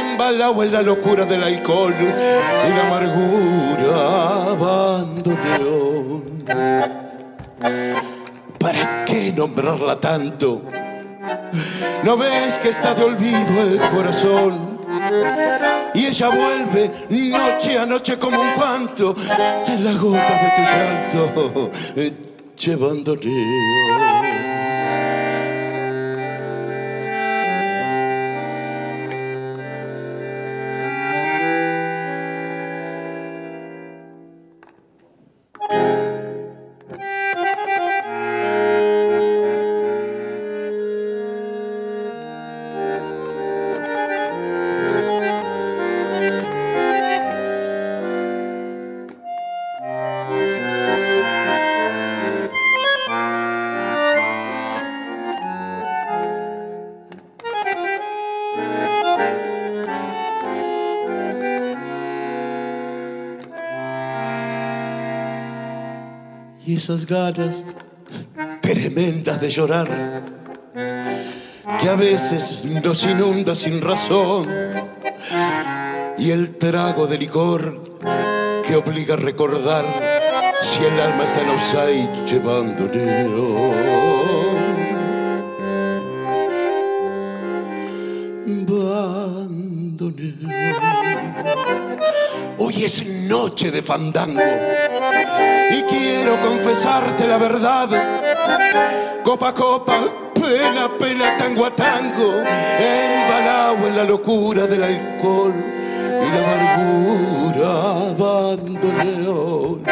embalado 0.00 0.62
en 0.62 0.72
la 0.72 0.82
locura 0.82 1.24
del 1.24 1.42
alcohol 1.42 1.92
y 1.98 2.68
la 2.76 2.86
amargura 2.86 4.52
abandoneó. 4.52 6.22
¿Para 8.58 9.04
qué 9.04 9.32
nombrarla 9.32 10.00
tanto? 10.00 10.62
¿No 12.04 12.16
ves 12.16 12.58
que 12.60 12.68
está 12.68 12.94
de 12.94 13.02
olvido 13.02 13.62
el 13.62 13.80
corazón? 13.90 14.78
Y 15.94 16.06
ella 16.06 16.28
vuelve 16.28 17.06
noche 17.10 17.76
a 17.76 17.86
noche 17.86 18.18
como 18.18 18.40
un 18.40 18.50
cuanto 18.52 19.16
en 19.66 19.84
la 19.84 19.92
gota 19.94 20.32
de 20.42 20.50
tu 20.56 20.62
llanto, 20.62 21.70
llevándole. 22.56 24.29
Esas 66.80 67.04
ganas 67.04 67.62
tremendas 68.62 69.38
de 69.38 69.50
llorar 69.50 70.24
que 71.78 71.88
a 71.90 71.94
veces 71.94 72.64
nos 72.64 73.04
inunda 73.04 73.54
sin 73.54 73.82
razón 73.82 74.48
y 76.16 76.30
el 76.30 76.56
trago 76.56 77.06
de 77.06 77.18
licor 77.18 77.98
que 78.66 78.76
obliga 78.76 79.12
a 79.12 79.18
recordar 79.18 79.84
si 80.62 80.82
el 80.82 80.98
alma 80.98 81.24
está 81.24 81.42
en 81.42 81.48
outside 81.50 82.26
llevando 82.26 82.88
Hoy 92.56 92.84
es 92.84 93.04
noche 93.28 93.70
de 93.70 93.82
fandango 93.82 94.40
y 95.70 95.82
quiero 95.82 96.36
confesarte 96.40 97.26
la 97.26 97.38
verdad. 97.38 97.88
Copa 99.22 99.48
a 99.48 99.54
copa, 99.54 99.98
pena 100.34 100.88
pena, 100.98 101.36
tango 101.38 101.66
a 101.66 101.74
tango, 101.74 102.42
embalado 102.78 103.86
en 103.86 103.96
la 103.96 104.04
locura 104.04 104.66
del 104.66 104.82
alcohol 104.82 105.54
y 106.22 106.28
la 106.34 106.40
amargura 106.52 107.68
abandoneón. 108.10 109.82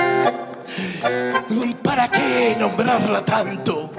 ¿Para 1.82 2.08
qué 2.08 2.56
nombrarla 2.58 3.24
tanto? 3.24 3.90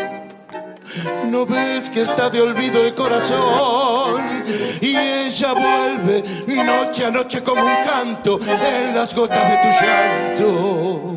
¿No 1.26 1.46
ves 1.46 1.90
que 1.90 2.04
está 2.04 2.30
de 2.30 2.42
olvido 2.42 2.82
el 2.86 2.96
corazón? 2.96 4.44
Y 4.82 4.96
ella 4.96 5.54
vuelve 5.54 6.24
noche 6.64 7.06
a 7.06 7.12
noche 7.12 7.44
como 7.44 7.62
un 7.62 7.76
canto 7.86 8.40
en 8.40 8.96
las 8.96 9.14
gotas 9.14 9.50
de 9.50 9.58
tu 9.58 9.68
llanto, 9.86 11.09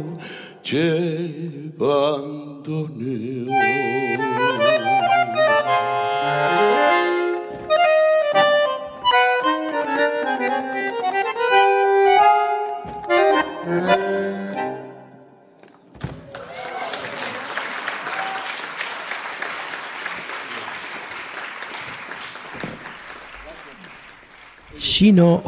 Shino 24.79 25.43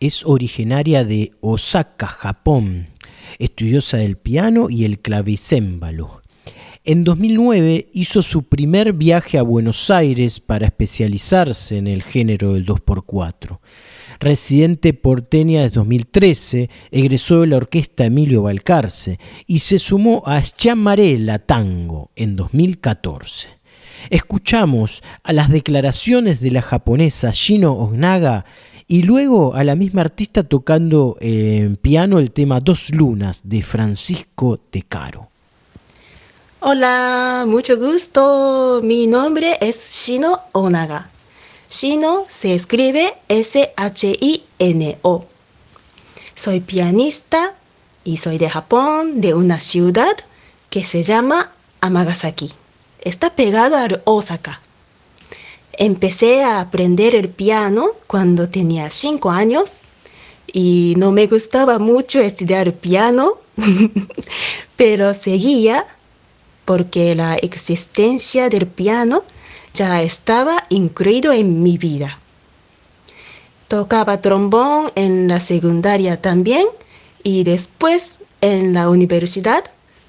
es 0.00 0.24
originaria 0.24 1.04
de 1.04 1.32
Osaka, 1.42 2.06
Japón, 2.06 2.91
estudiosa 3.38 3.98
del 3.98 4.16
piano 4.16 4.68
y 4.70 4.84
el 4.84 5.00
clavicémbalo. 5.00 6.22
En 6.84 7.04
2009 7.04 7.90
hizo 7.92 8.22
su 8.22 8.42
primer 8.42 8.92
viaje 8.92 9.38
a 9.38 9.42
Buenos 9.42 9.88
Aires 9.88 10.40
para 10.40 10.66
especializarse 10.66 11.78
en 11.78 11.86
el 11.86 12.02
género 12.02 12.54
del 12.54 12.66
2x4. 12.66 13.60
Residente 14.18 14.92
porteña 14.92 15.62
desde 15.62 15.76
2013, 15.76 16.70
egresó 16.90 17.42
de 17.42 17.46
la 17.46 17.58
orquesta 17.58 18.04
Emilio 18.04 18.42
Balcarce 18.42 19.20
y 19.46 19.60
se 19.60 19.78
sumó 19.78 20.24
a 20.26 20.42
Schiamarella 20.42 21.38
Tango 21.38 22.10
en 22.16 22.34
2014. 22.34 23.48
Escuchamos 24.10 25.02
a 25.22 25.32
las 25.32 25.50
declaraciones 25.50 26.40
de 26.40 26.50
la 26.50 26.62
japonesa 26.62 27.30
Shino 27.32 27.74
Onaga 27.74 28.44
y 28.92 29.00
luego 29.00 29.54
a 29.54 29.64
la 29.64 29.74
misma 29.74 30.02
artista 30.02 30.42
tocando 30.42 31.16
en 31.18 31.76
piano 31.76 32.18
el 32.18 32.30
tema 32.30 32.60
Dos 32.60 32.90
Lunas 32.90 33.40
de 33.42 33.62
Francisco 33.62 34.60
De 34.70 34.82
Caro. 34.82 35.30
Hola, 36.60 37.46
mucho 37.48 37.78
gusto. 37.78 38.82
Mi 38.84 39.06
nombre 39.06 39.56
es 39.62 39.94
Shino 39.94 40.40
Onaga. 40.52 41.08
Shino 41.70 42.26
se 42.28 42.54
escribe 42.54 43.14
S-H-I-N-O. 43.28 45.24
Soy 46.34 46.60
pianista 46.60 47.54
y 48.04 48.18
soy 48.18 48.36
de 48.36 48.50
Japón, 48.50 49.22
de 49.22 49.32
una 49.32 49.58
ciudad 49.58 50.18
que 50.68 50.84
se 50.84 51.02
llama 51.02 51.50
Amagasaki 51.80 52.52
está 53.02 53.30
pegado 53.30 53.76
a 53.76 53.88
Osaka. 54.04 54.60
Empecé 55.74 56.44
a 56.44 56.60
aprender 56.60 57.14
el 57.14 57.28
piano 57.28 57.88
cuando 58.06 58.48
tenía 58.48 58.90
cinco 58.90 59.30
años 59.30 59.82
y 60.52 60.94
no 60.98 61.12
me 61.12 61.26
gustaba 61.26 61.78
mucho 61.78 62.20
estudiar 62.20 62.74
piano, 62.74 63.38
pero 64.76 65.14
seguía 65.14 65.86
porque 66.64 67.14
la 67.14 67.36
existencia 67.36 68.48
del 68.48 68.66
piano 68.66 69.24
ya 69.74 70.02
estaba 70.02 70.64
incluido 70.68 71.32
en 71.32 71.62
mi 71.62 71.78
vida. 71.78 72.18
Tocaba 73.68 74.20
trombón 74.20 74.90
en 74.94 75.28
la 75.28 75.40
secundaria 75.40 76.20
también 76.20 76.66
y 77.22 77.44
después 77.44 78.20
en 78.42 78.74
la 78.74 78.90
universidad 78.90 79.64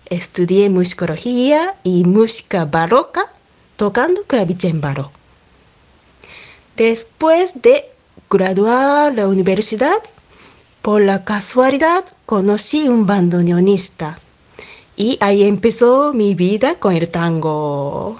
estudié 0.09 0.69
musicología 0.69 1.75
y 1.83 2.03
música 2.03 2.65
barroca 2.65 3.31
tocando 3.77 4.23
clavicémbalo. 4.23 5.11
Después 6.77 7.61
de 7.61 7.85
graduar 8.29 9.13
la 9.13 9.27
universidad, 9.27 9.99
por 10.81 11.01
la 11.01 11.23
casualidad 11.23 12.03
conocí 12.25 12.87
un 12.87 13.05
bandoneonista 13.05 14.17
y 14.95 15.17
ahí 15.21 15.43
empezó 15.43 16.13
mi 16.13 16.33
vida 16.33 16.75
con 16.75 16.93
el 16.95 17.09
tango. 17.09 18.19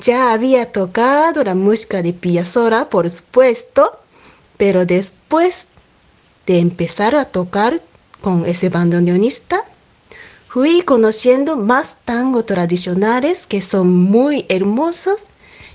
Ya 0.00 0.32
había 0.32 0.72
tocado 0.72 1.44
la 1.44 1.54
música 1.54 2.02
de 2.02 2.14
Piazzolla, 2.14 2.88
por 2.88 3.08
supuesto, 3.10 3.98
pero 4.56 4.86
después 4.86 5.68
de 6.46 6.60
empezar 6.60 7.14
a 7.14 7.26
tocar 7.26 7.82
con 8.20 8.46
ese 8.46 8.70
bandoneonista, 8.70 9.64
fui 10.48 10.82
conociendo 10.82 11.56
más 11.56 11.96
tango 12.06 12.44
tradicionales 12.44 13.46
que 13.46 13.60
son 13.60 13.94
muy 13.94 14.46
hermosos 14.48 15.24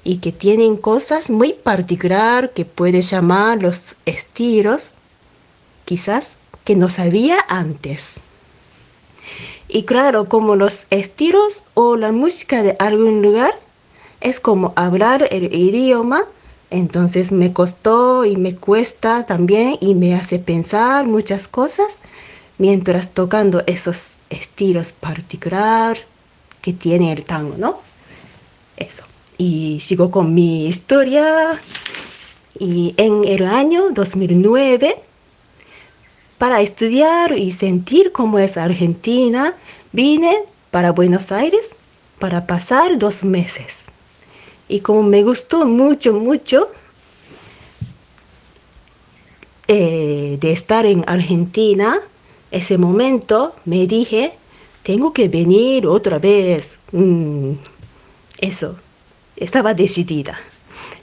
y 0.03 0.17
que 0.17 0.31
tienen 0.31 0.77
cosas 0.77 1.29
muy 1.29 1.53
particulares 1.53 2.51
que 2.55 2.65
puedes 2.65 3.09
llamar 3.09 3.61
los 3.61 3.95
estilos, 4.05 4.91
quizás 5.85 6.31
que 6.63 6.75
no 6.75 6.89
sabía 6.89 7.37
antes. 7.47 8.15
Y 9.67 9.83
claro, 9.83 10.27
como 10.27 10.55
los 10.55 10.87
estilos 10.89 11.63
o 11.75 11.95
la 11.95 12.11
música 12.11 12.63
de 12.63 12.75
algún 12.79 13.21
lugar 13.21 13.57
es 14.19 14.39
como 14.39 14.73
hablar 14.75 15.27
el 15.31 15.53
idioma, 15.53 16.23
entonces 16.69 17.31
me 17.31 17.53
costó 17.53 18.25
y 18.25 18.37
me 18.37 18.55
cuesta 18.55 19.25
también 19.25 19.77
y 19.81 19.95
me 19.95 20.15
hace 20.15 20.39
pensar 20.39 21.05
muchas 21.05 21.47
cosas 21.47 21.99
mientras 22.57 23.09
tocando 23.09 23.63
esos 23.65 24.17
estilos 24.29 24.91
particulares 24.91 26.03
que 26.61 26.73
tiene 26.73 27.11
el 27.11 27.25
tango, 27.25 27.55
¿no? 27.57 27.79
Eso. 28.77 29.10
Y 29.41 29.79
sigo 29.79 30.11
con 30.11 30.35
mi 30.35 30.67
historia. 30.67 31.59
Y 32.59 32.93
en 32.97 33.25
el 33.27 33.47
año 33.47 33.89
2009, 33.89 35.01
para 36.37 36.61
estudiar 36.61 37.35
y 37.35 37.49
sentir 37.49 38.11
cómo 38.11 38.37
es 38.37 38.55
Argentina, 38.55 39.55
vine 39.93 40.43
para 40.69 40.91
Buenos 40.91 41.31
Aires 41.31 41.73
para 42.19 42.45
pasar 42.45 42.99
dos 42.99 43.23
meses. 43.23 43.85
Y 44.69 44.81
como 44.81 45.01
me 45.01 45.23
gustó 45.23 45.65
mucho, 45.65 46.13
mucho 46.13 46.67
eh, 49.67 50.37
de 50.39 50.51
estar 50.51 50.85
en 50.85 51.03
Argentina, 51.07 51.99
ese 52.51 52.77
momento 52.77 53.55
me 53.65 53.87
dije, 53.87 54.33
tengo 54.83 55.13
que 55.13 55.29
venir 55.29 55.87
otra 55.87 56.19
vez. 56.19 56.77
Mm, 56.91 57.53
eso, 58.37 58.77
estaba 59.41 59.73
decidida. 59.73 60.39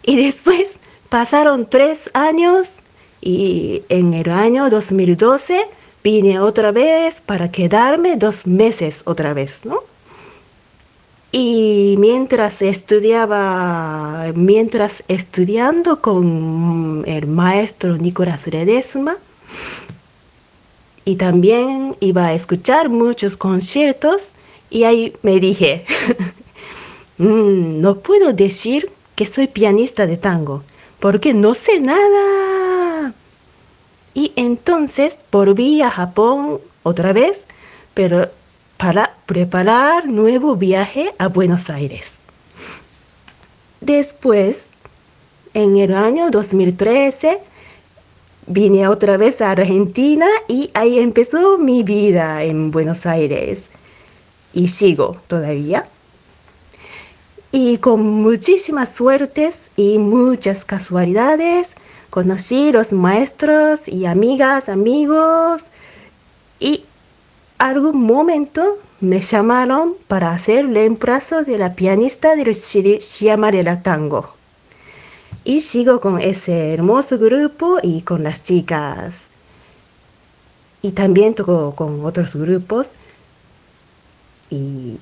Y 0.02 0.16
después 0.16 0.78
pasaron 1.08 1.68
tres 1.68 2.10
años 2.14 2.80
y 3.20 3.82
en 3.88 4.14
el 4.14 4.30
año 4.30 4.70
2012 4.70 5.66
vine 6.02 6.40
otra 6.40 6.70
vez 6.72 7.20
para 7.20 7.50
quedarme 7.50 8.16
dos 8.16 8.46
meses 8.46 9.02
otra 9.04 9.34
vez, 9.34 9.60
¿no? 9.64 9.80
Y 11.30 11.96
mientras 11.98 12.62
estudiaba, 12.62 14.32
mientras 14.34 15.04
estudiando 15.08 16.00
con 16.00 17.02
el 17.06 17.26
maestro 17.26 17.98
Nicolás 17.98 18.46
Redesma, 18.46 19.18
y 21.04 21.16
también 21.16 21.96
iba 22.00 22.26
a 22.26 22.34
escuchar 22.34 22.88
muchos 22.88 23.36
conciertos 23.36 24.30
y 24.70 24.84
ahí 24.84 25.14
me 25.22 25.40
dije, 25.40 25.84
mm, 27.18 27.80
no 27.80 27.98
puedo 27.98 28.32
decir 28.32 28.90
que 29.14 29.26
soy 29.26 29.48
pianista 29.48 30.06
de 30.06 30.16
tango 30.16 30.62
porque 31.00 31.34
no 31.34 31.54
sé 31.54 31.80
nada. 31.80 33.12
Y 34.14 34.32
entonces 34.36 35.16
volví 35.30 35.80
a 35.82 35.90
Japón 35.90 36.60
otra 36.82 37.12
vez, 37.12 37.44
pero 37.94 38.28
para 38.76 39.14
preparar 39.26 40.06
nuevo 40.06 40.56
viaje 40.56 41.12
a 41.18 41.28
Buenos 41.28 41.70
Aires. 41.70 42.12
Después, 43.80 44.68
en 45.54 45.76
el 45.76 45.94
año 45.94 46.30
2013, 46.30 47.40
vine 48.46 48.88
otra 48.88 49.16
vez 49.16 49.40
a 49.40 49.52
Argentina 49.52 50.26
y 50.48 50.70
ahí 50.74 50.98
empezó 50.98 51.58
mi 51.58 51.82
vida 51.82 52.42
en 52.42 52.70
Buenos 52.70 53.06
Aires. 53.06 53.64
Y 54.52 54.68
sigo 54.68 55.16
todavía. 55.28 55.88
Y 57.50 57.78
con 57.78 58.02
muchísimas 58.02 58.94
suertes 58.94 59.70
y 59.76 59.98
muchas 59.98 60.66
casualidades, 60.66 61.74
conocí 62.10 62.72
los 62.72 62.92
maestros 62.92 63.88
y 63.88 64.04
amigas, 64.04 64.68
amigos. 64.68 65.64
Y 66.60 66.84
algún 67.56 68.02
momento 68.02 68.78
me 69.00 69.22
llamaron 69.22 69.94
para 70.08 70.32
hacer 70.32 70.58
el 70.58 70.74
reemplazo 70.74 71.42
de 71.44 71.56
la 71.56 71.74
pianista 71.74 72.36
del 72.36 72.54
Chiamarela 72.54 73.82
Tango. 73.82 74.34
Y 75.44 75.62
sigo 75.62 76.00
con 76.00 76.20
ese 76.20 76.74
hermoso 76.74 77.18
grupo 77.18 77.78
y 77.82 78.02
con 78.02 78.24
las 78.24 78.42
chicas. 78.42 79.28
Y 80.82 80.90
también 80.90 81.34
toco 81.34 81.74
con 81.74 82.04
otros 82.04 82.36
grupos. 82.36 82.90
Y 84.50 84.98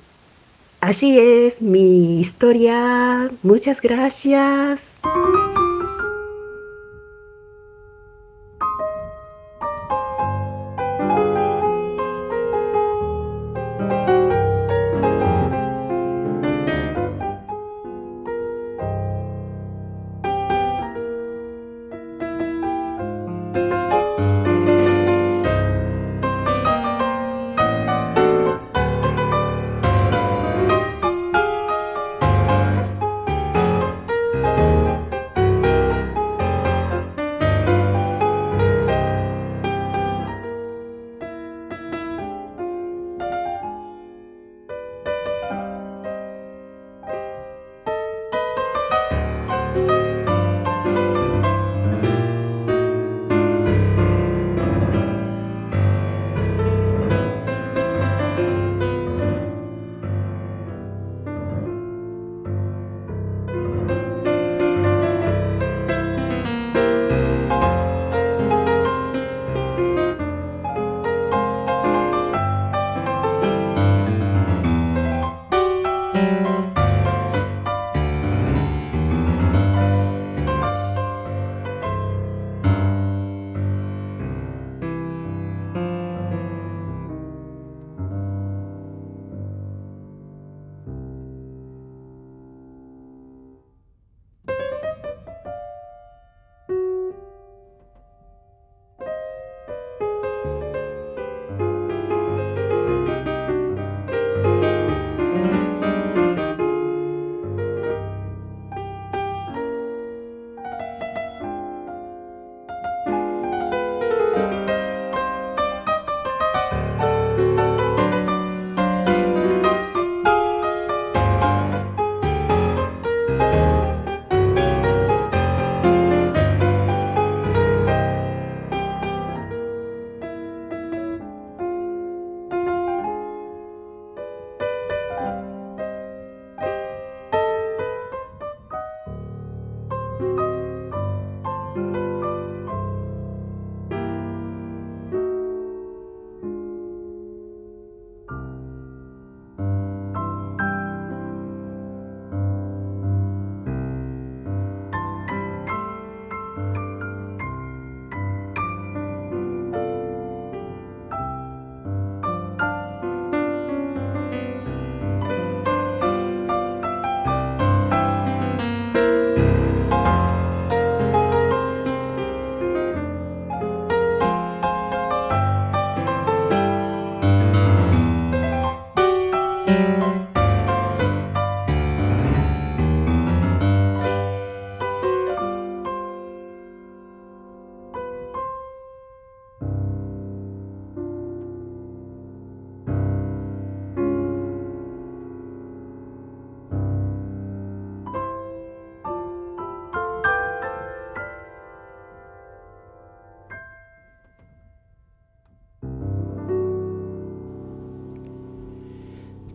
así 0.87 1.19
es 1.19 1.61
mi 1.61 2.19
historia. 2.21 3.29
Muchas 3.43 3.81
gracias. 3.81 4.91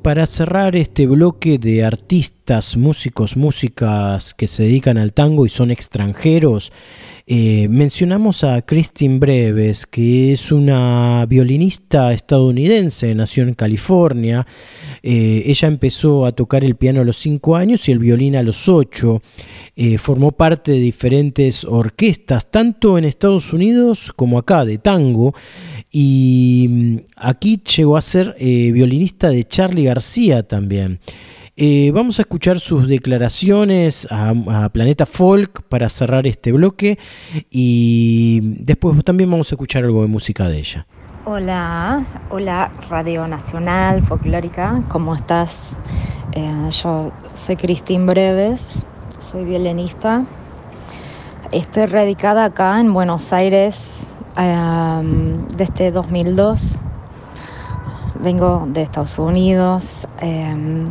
Para 0.03 0.27
cerrar 0.27 0.75
este 0.75 1.07
bloque 1.07 1.59
de 1.59 1.85
artistas, 1.85 2.77
músicos, 2.77 3.37
músicas 3.37 4.35
que 4.35 4.49
se 4.49 4.65
dedican 4.65 4.99
al 4.99 5.13
tango 5.13 5.47
y 5.47 5.49
son 5.49 5.71
extranjeros, 5.71 6.73
eh, 7.35 7.67
mencionamos 7.67 8.45
a 8.45 8.61
Christine 8.61 9.19
Breves, 9.19 9.87
que 9.87 10.35
es 10.35 10.53
una 10.53 11.25
violinista 11.25 12.13
estadounidense, 12.13 13.15
nació 13.15 13.45
en 13.45 13.55
California. 13.55 14.47
Eh, 15.03 15.43
ella 15.47 15.69
empezó 15.69 16.27
a 16.27 16.33
tocar 16.33 16.63
el 16.63 16.77
piano 16.77 17.01
a 17.01 17.05
los 17.05 17.17
5 17.17 17.57
años 17.57 17.89
y 17.89 17.93
el 17.93 18.01
violín 18.01 18.37
a 18.37 18.43
los 18.43 18.69
8. 18.69 19.23
Eh, 19.77 19.97
formó 19.97 20.33
parte 20.33 20.73
de 20.73 20.81
diferentes 20.81 21.65
orquestas, 21.65 22.51
tanto 22.51 22.99
en 22.99 23.07
Estados 23.07 23.55
Unidos 23.55 24.13
como 24.15 24.37
acá, 24.37 24.67
de 24.67 24.77
tango. 24.77 25.35
Y 25.91 26.67
mm, 26.69 26.97
aquí 27.17 27.63
llegó 27.65 27.97
a 27.97 28.03
ser 28.03 28.37
violinista 28.39 29.31
de 29.31 29.45
Charlie 29.45 29.85
García 29.85 30.43
también. 30.43 31.01
Eh, 31.55 31.91
vamos 31.95 32.19
a 32.19 32.23
escuchar 32.23 32.59
sus 32.61 32.89
declaraciones 32.89 34.09
a, 34.11 34.71
Planeta 34.71 35.05
Folk 35.05 35.63
para 35.69 35.91
cerrar 35.91 36.27
este 36.27 36.51
bloque 36.51 36.99
y 37.51 38.41
después 38.65 39.05
también 39.05 39.31
vamos 39.31 39.53
a 39.53 39.55
escuchar 39.55 39.85
algo 39.85 40.01
de 40.01 40.09
música 40.09 40.49
de 40.49 40.59
ella. 40.59 40.87
Hola, 41.27 42.07
hola 42.31 42.73
Radio 42.89 43.29
Nacional 43.29 44.01
Folclórica, 44.03 44.83
¿cómo 44.89 45.15
estás? 45.15 45.77
Eh, 46.33 46.69
yo 46.71 47.13
soy 47.35 47.57
Cristín 47.57 48.07
Breves, 48.07 48.87
soy 49.31 49.45
violinista. 49.45 50.25
estoy 51.51 51.85
radicada 51.85 52.47
acá 52.47 52.81
en 52.81 52.95
Buenos 52.95 53.31
Aires 53.31 54.07
em, 54.39 55.47
desde 55.49 55.91
2002. 55.91 56.79
Vengo 58.21 58.67
de 58.71 58.83
Estados 58.83 59.19
Unidos 59.19 60.07
em, 60.21 60.87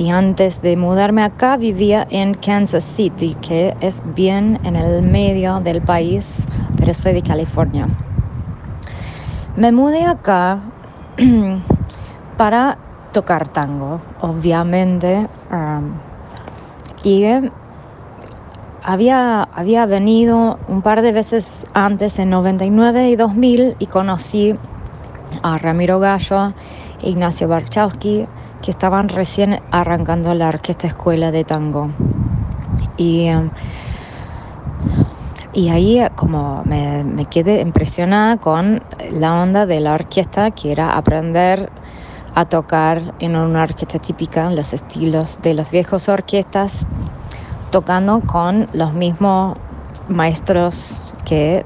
y 0.00 0.08
antes 0.08 0.62
de 0.62 0.78
mudarme 0.78 1.22
acá 1.22 1.58
vivía 1.58 2.06
en 2.08 2.32
Kansas 2.32 2.84
City, 2.84 3.36
que 3.42 3.76
es 3.80 4.00
bien 4.16 4.58
en 4.64 4.74
el 4.74 5.02
medio 5.02 5.60
del 5.60 5.82
país, 5.82 6.46
pero 6.78 6.94
soy 6.94 7.12
de 7.12 7.20
California. 7.20 7.86
Me 9.56 9.72
mudé 9.72 10.06
acá 10.06 10.60
para 12.38 12.78
tocar 13.12 13.48
tango, 13.48 14.00
obviamente. 14.22 15.20
em, 15.50 15.92
y 17.04 17.26
había, 18.82 19.42
había 19.52 19.84
venido 19.84 20.58
un 20.66 20.80
par 20.80 21.02
de 21.02 21.12
veces 21.12 21.66
antes, 21.74 22.18
en 22.18 22.30
99 22.30 23.10
y 23.10 23.16
2000, 23.16 23.76
y 23.78 23.84
conocí 23.84 24.54
a 25.42 25.58
Ramiro 25.58 26.00
Gallo, 26.00 26.54
Ignacio 27.02 27.48
Barchowski, 27.48 28.26
que 28.62 28.70
estaban 28.70 29.08
recién 29.08 29.60
arrancando 29.70 30.34
la 30.34 30.48
orquesta 30.48 30.86
escuela 30.86 31.30
de 31.30 31.44
tango. 31.44 31.90
Y, 32.96 33.26
eh, 33.28 33.50
y 35.52 35.68
ahí 35.68 35.98
eh, 36.00 36.10
como 36.14 36.62
me, 36.64 37.04
me 37.04 37.26
quedé 37.26 37.60
impresionada 37.60 38.36
con 38.36 38.80
la 39.10 39.42
onda 39.42 39.66
de 39.66 39.80
la 39.80 39.94
orquesta, 39.94 40.50
que 40.50 40.70
era 40.72 40.96
aprender 40.96 41.72
a 42.34 42.44
tocar 42.44 43.14
en 43.18 43.36
una 43.36 43.62
orquesta 43.64 43.98
típica, 43.98 44.50
los 44.50 44.72
estilos 44.72 45.38
de 45.40 45.54
las 45.54 45.70
viejas 45.70 46.08
orquestas, 46.08 46.86
tocando 47.70 48.20
con 48.20 48.68
los 48.72 48.94
mismos 48.94 49.56
maestros 50.06 51.04
que 51.24 51.64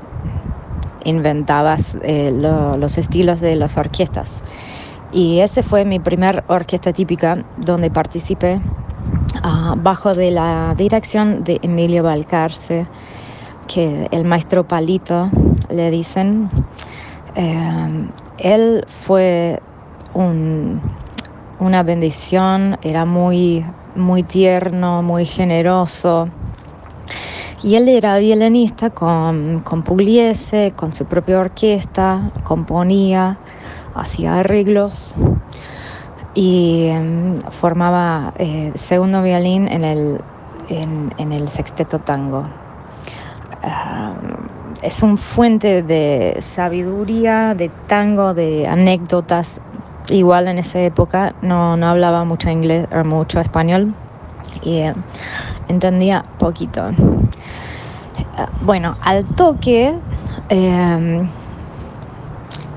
inventaba 1.05 1.76
eh, 2.03 2.30
lo- 2.32 2.76
los 2.78 2.97
estilos 2.97 3.40
de 3.40 3.57
las 3.57 3.76
orquestas. 3.76 4.42
Y 5.14 5.38
ese 5.38 5.62
fue 5.62 5.84
mi 5.84 6.00
primer 6.00 6.42
orquesta 6.48 6.92
típica 6.92 7.38
donde 7.56 7.88
participé 7.88 8.60
ah, 9.44 9.74
bajo 9.78 10.12
de 10.12 10.32
la 10.32 10.74
dirección 10.76 11.44
de 11.44 11.60
Emilio 11.62 12.02
Balcarce, 12.02 12.88
que 13.68 14.08
el 14.10 14.24
maestro 14.24 14.64
Palito 14.64 15.30
le 15.70 15.92
dicen. 15.92 16.50
Eh, 17.36 18.08
él 18.38 18.84
fue 18.88 19.60
un- 20.14 20.80
una 21.60 21.84
bendición, 21.84 22.76
era 22.82 23.04
muy, 23.04 23.64
muy 23.94 24.24
tierno, 24.24 25.00
muy 25.04 25.24
generoso. 25.26 26.28
Y 27.62 27.76
él 27.76 27.88
era 27.88 28.18
violinista 28.18 28.90
con, 28.90 29.60
con 29.60 29.84
Pugliese, 29.84 30.72
con 30.74 30.92
su 30.92 31.06
propia 31.06 31.38
orquesta, 31.38 32.30
componía, 32.42 33.38
hacía 33.95 34.40
arreglos 34.40 35.14
y 36.34 36.86
em, 36.86 37.40
formaba 37.51 38.32
eh, 38.38 38.72
segundo 38.74 39.22
violín 39.22 39.68
en 39.68 39.84
el, 39.84 40.20
en, 40.68 41.14
en 41.18 41.32
el 41.32 41.49
sexteto 41.49 41.99
tango. 42.01 42.45
Ah, 43.62 44.12
es 44.82 45.03
un 45.03 45.16
fuente 45.16 45.82
de 45.82 46.36
sabiduría, 46.40 47.55
de 47.55 47.70
tango, 47.86 48.34
de 48.34 48.66
anécdotas. 48.66 49.61
Igual 50.11 50.49
en 50.49 50.59
esa 50.59 50.80
época 50.80 51.34
no, 51.40 51.76
no 51.76 51.88
hablaba 51.88 52.24
mucho 52.24 52.51
inglés 52.51 52.86
o 52.92 53.05
mucho 53.05 53.40
español 53.40 53.95
y 54.62 54.78
eh, 54.78 54.95
entendía 55.68 56.24
poquito. 56.38 56.90
Ah, 58.36 58.49
Bueno, 58.61 58.97
al 59.01 59.24
toque, 59.24 59.95
em, 60.49 61.28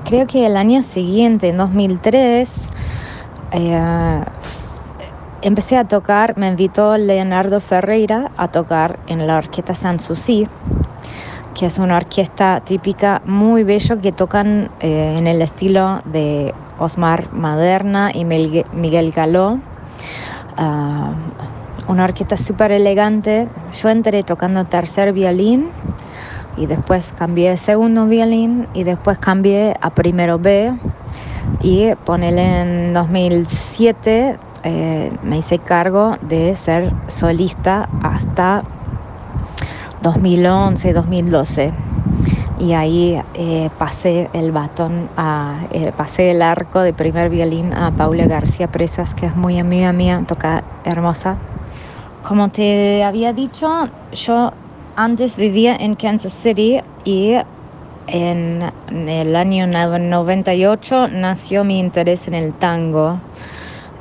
creo 0.08 0.26
que 0.26 0.46
el 0.46 0.56
año 0.56 0.80
siguiente, 0.80 1.50
en 1.50 1.58
2003, 1.58 2.68
eh, 3.52 4.20
empecé 5.42 5.76
a 5.76 5.84
tocar, 5.84 6.38
me 6.38 6.48
invitó 6.48 6.96
Leonardo 6.96 7.60
Ferreira 7.60 8.30
a 8.38 8.48
tocar 8.48 8.98
en 9.06 9.26
la 9.26 9.36
orquesta 9.36 9.74
Sanssouci, 9.74 10.48
que 11.54 11.66
es 11.66 11.78
una 11.78 11.98
orquesta 11.98 12.62
típica 12.64 13.20
muy 13.26 13.64
bello 13.64 14.00
que 14.00 14.12
tocan 14.12 14.70
eh, 14.80 15.16
en 15.18 15.26
el 15.26 15.42
estilo 15.42 16.00
de 16.06 16.54
Osmar 16.78 17.30
Maderna 17.34 18.10
y 18.14 18.24
Miguel 18.24 19.12
Galó. 19.12 19.58
Ah, 20.56 21.12
una 21.86 22.04
orquesta 22.04 22.38
súper 22.38 22.72
elegante. 22.72 23.46
Yo 23.74 23.90
entré 23.90 24.22
tocando 24.22 24.64
tercer 24.64 25.12
violín 25.12 25.68
y 26.58 26.66
después 26.66 27.12
cambié 27.12 27.56
segundo 27.56 28.06
violín 28.06 28.66
y 28.74 28.84
después 28.84 29.18
cambié 29.18 29.74
a 29.80 29.90
primero 29.90 30.38
B 30.38 30.72
y 31.60 31.94
ponele 32.04 32.60
en 32.60 32.92
2007 32.94 34.38
eh, 34.64 35.12
me 35.22 35.38
hice 35.38 35.58
cargo 35.58 36.16
de 36.22 36.54
ser 36.56 36.92
solista 37.06 37.88
hasta 38.02 38.64
2011, 40.02 40.92
2012 40.92 41.72
y 42.60 42.72
ahí 42.72 43.20
eh, 43.34 43.70
pasé 43.78 44.28
el 44.32 44.50
batón, 44.50 45.08
a, 45.16 45.60
eh, 45.70 45.92
pasé 45.96 46.32
el 46.32 46.42
arco 46.42 46.80
de 46.80 46.92
primer 46.92 47.30
violín 47.30 47.72
a 47.72 47.92
Paula 47.92 48.26
García 48.26 48.66
Presas, 48.66 49.14
que 49.14 49.26
es 49.26 49.36
muy 49.36 49.58
amiga 49.58 49.92
mía, 49.92 50.24
toca 50.26 50.64
hermosa. 50.84 51.36
Como 52.26 52.48
te 52.48 53.04
había 53.04 53.32
dicho, 53.32 53.88
yo 54.12 54.52
antes 54.98 55.36
vivía 55.36 55.76
en 55.76 55.94
Kansas 55.94 56.32
City 56.32 56.80
y 57.04 57.36
en, 58.08 58.68
el 58.90 59.36
año 59.36 59.68
no- 59.68 59.96
98 59.96 61.06
nació 61.06 61.62
mi 61.62 61.78
interés 61.78 62.26
en 62.26 62.34
el 62.34 62.52
tango. 62.52 63.20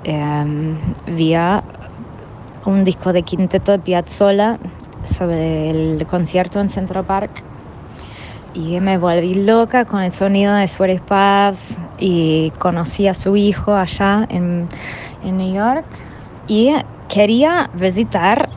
Em, 0.04 0.76
vía 1.06 1.64
un 2.66 2.84
disco 2.84 3.14
de 3.14 3.22
quinteto 3.22 3.74
de 3.74 3.80
Piazzolla 3.80 4.58
sobre 5.06 5.70
el 5.70 6.08
concierto 6.08 6.60
en 6.60 6.72
Central 6.72 7.06
Park 7.06 7.44
y 8.56 8.80
me 8.80 8.98
volví 8.98 9.36
loca 9.36 9.86
con 9.86 10.02
el 10.02 10.12
sonido 10.12 10.56
de 10.56 10.68
Suárez 10.68 11.02
Paz 11.02 11.76
y 12.00 12.50
conocí 12.58 13.08
a 13.08 13.14
su 13.14 13.36
hijo 13.36 13.76
allá 13.76 14.26
en, 14.30 14.68
en 15.24 15.38
New 15.38 15.54
York 15.54 15.86
y 16.48 16.74
quería 17.08 17.70
visitar 17.74 18.50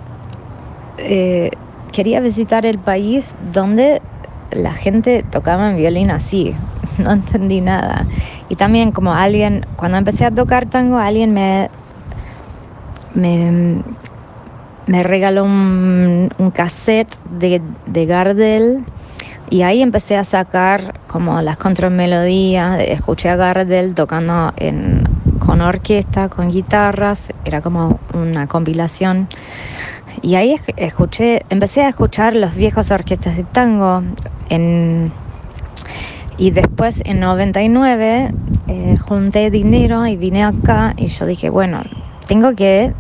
eh, 0.97 1.51
quería 1.93 2.21
visitar 2.21 2.67
el 2.67 2.79
país 2.79 3.35
donde 3.53 4.01
la 4.51 4.75
gente 4.75 5.25
tocaba 5.31 5.71
en 5.71 5.77
violín 5.77 6.11
así 6.11 6.55
no 6.99 7.13
entendí 7.13 7.61
nada 7.61 8.07
y 8.49 8.57
también 8.57 8.93
como 8.93 9.13
alguien 9.13 9.67
cuando 9.77 9.99
empecé 9.99 10.25
a 10.25 10.31
tocar 10.31 10.67
tango 10.67 10.99
alguien 10.99 11.33
me 11.33 11.71
me, 13.15 13.83
regaló 15.03 15.45
un, 15.45 16.31
un 16.39 16.51
cassette 16.51 17.17
de, 17.39 17.61
de 17.87 18.07
Gardel 18.07 18.85
y 19.51 19.63
ahí 19.63 19.83
empecé 19.83 20.17
a 20.17 20.23
sacar 20.23 21.01
como 21.09 21.43
las 21.43 21.57
contramelodías, 21.57 22.81
escuché 22.87 23.29
a 23.29 23.37
Gardel 23.37 23.95
tocando 23.95 24.53
en, 24.57 25.03
con 25.41 25.61
orquesta, 25.61 26.29
con 26.29 26.51
guitarras, 26.51 27.33
era 27.45 27.61
como 27.61 27.99
una 28.15 28.47
compilación. 28.47 29.27
Y 30.23 30.35
ahí 30.35 30.55
esc- 30.55 30.75
escuché, 30.77 31.43
empecé 31.49 31.83
a 31.83 31.89
escuchar 31.89 32.35
los 32.37 32.55
viejos 32.55 32.91
orquestas 32.91 33.37
de 33.37 33.45
tango 33.45 34.03
en, 34.49 35.13
y 36.37 36.51
después 36.51 37.03
en 37.07 37.21
99 37.21 38.31
eh, 38.69 38.97
junté 38.99 39.51
dinero 39.51 40.07
y 40.07 40.17
vine 40.17 40.45
acá 40.45 40.95
y 40.97 41.07
yo 41.09 41.27
dije, 41.27 41.49
bueno, 41.51 41.83
tengo 42.27 42.55
que 42.55 42.93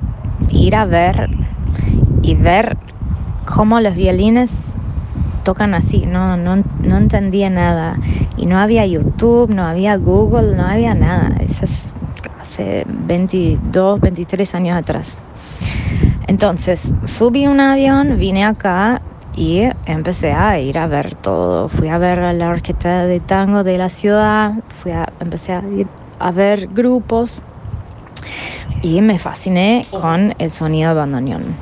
ir 0.50 0.74
a 0.76 0.84
ver 0.86 1.28
y 2.22 2.34
ver 2.34 2.76
cómo 3.44 3.80
los 3.80 3.94
violines 3.94 4.50
tocan 5.44 5.74
así, 5.74 6.06
no, 6.06 6.36
no, 6.36 6.56
no 6.82 6.96
entendía 6.96 7.50
nada. 7.50 7.96
Y 8.36 8.46
no 8.46 8.58
había 8.58 8.86
YouTube, 8.86 9.50
no 9.54 9.64
había 9.64 9.96
Google, 9.96 10.56
no 10.56 10.64
había 10.66 10.94
nada. 10.94 11.36
Eso 11.40 11.64
es 11.64 11.92
hace 12.40 12.84
22, 12.86 14.00
23 14.00 14.54
años 14.54 14.76
atrás. 14.76 15.18
Entonces 16.26 16.92
subí 17.04 17.46
un 17.46 17.60
avión, 17.60 18.18
vine 18.18 18.44
acá 18.44 19.02
y 19.34 19.62
empecé 19.86 20.32
a 20.32 20.58
ir 20.58 20.78
a 20.78 20.86
ver 20.86 21.14
todo. 21.16 21.68
Fui 21.68 21.88
a 21.88 21.98
ver 21.98 22.20
a 22.20 22.32
la 22.32 22.48
orquesta 22.48 23.06
de 23.06 23.20
tango 23.20 23.62
de 23.64 23.78
la 23.78 23.88
ciudad, 23.88 24.52
fui 24.82 24.92
a, 24.92 25.06
empecé 25.20 25.52
a 25.52 25.62
ir 25.70 25.88
a 26.18 26.30
ver 26.30 26.68
grupos 26.68 27.42
y 28.82 29.00
me 29.00 29.18
fasciné 29.18 29.86
con 29.90 30.34
el 30.38 30.50
sonido 30.50 30.90
de 30.90 30.94
bandoneón. 30.94 31.56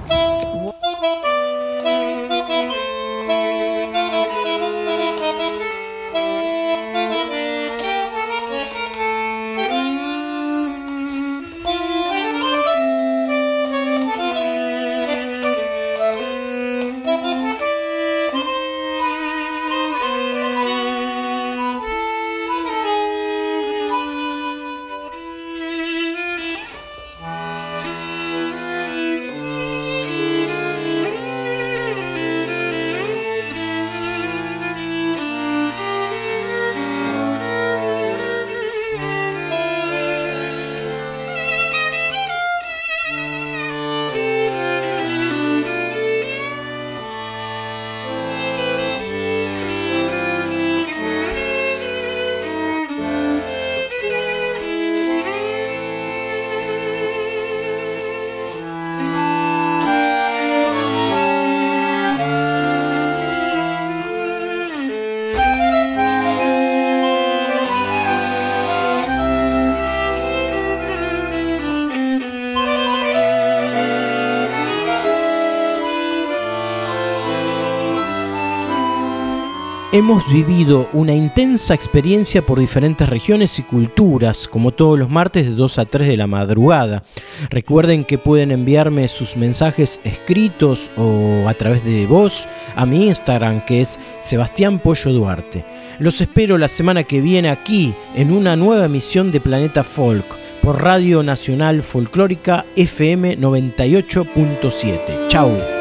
Hemos 79.99 80.33
vivido 80.33 80.89
una 80.93 81.13
intensa 81.13 81.75
experiencia 81.75 82.41
por 82.41 82.61
diferentes 82.61 83.09
regiones 83.09 83.59
y 83.59 83.65
culturas, 83.65 84.47
como 84.47 84.71
todos 84.71 84.97
los 84.97 85.11
martes 85.11 85.47
de 85.47 85.57
2 85.57 85.79
a 85.81 85.87
3 85.87 86.07
de 86.07 86.17
la 86.17 86.29
madrugada. 86.29 87.03
Recuerden 87.51 88.05
que 88.05 88.17
pueden 88.17 88.53
enviarme 88.53 89.09
sus 89.09 89.37
mensajes 89.37 90.01
escritos 90.05 90.89
o 90.97 91.49
a 91.49 91.55
través 91.55 91.85
de 91.85 92.07
voz 92.07 92.47
a 92.77 92.87
mi 92.87 93.09
Instagram, 93.09 93.67
que 93.67 93.81
es 93.81 93.99
Sebastián 94.21 94.79
Pollo 94.79 95.13
Duarte. 95.13 95.65
Los 95.99 96.21
espero 96.21 96.59
la 96.59 96.69
semana 96.69 97.03
que 97.03 97.21
viene 97.21 97.51
aquí, 97.51 97.93
en 98.15 98.31
una 98.31 98.55
nueva 98.55 98.85
emisión 98.85 99.33
de 99.33 99.41
Planeta 99.41 99.83
Folk, 99.83 100.27
por 100.63 100.81
Radio 100.81 101.25
Nacional 101.25 101.83
Folclórica 101.83 102.65
FM 102.77 103.37
98.7. 103.37 105.27
Chau. 105.27 105.78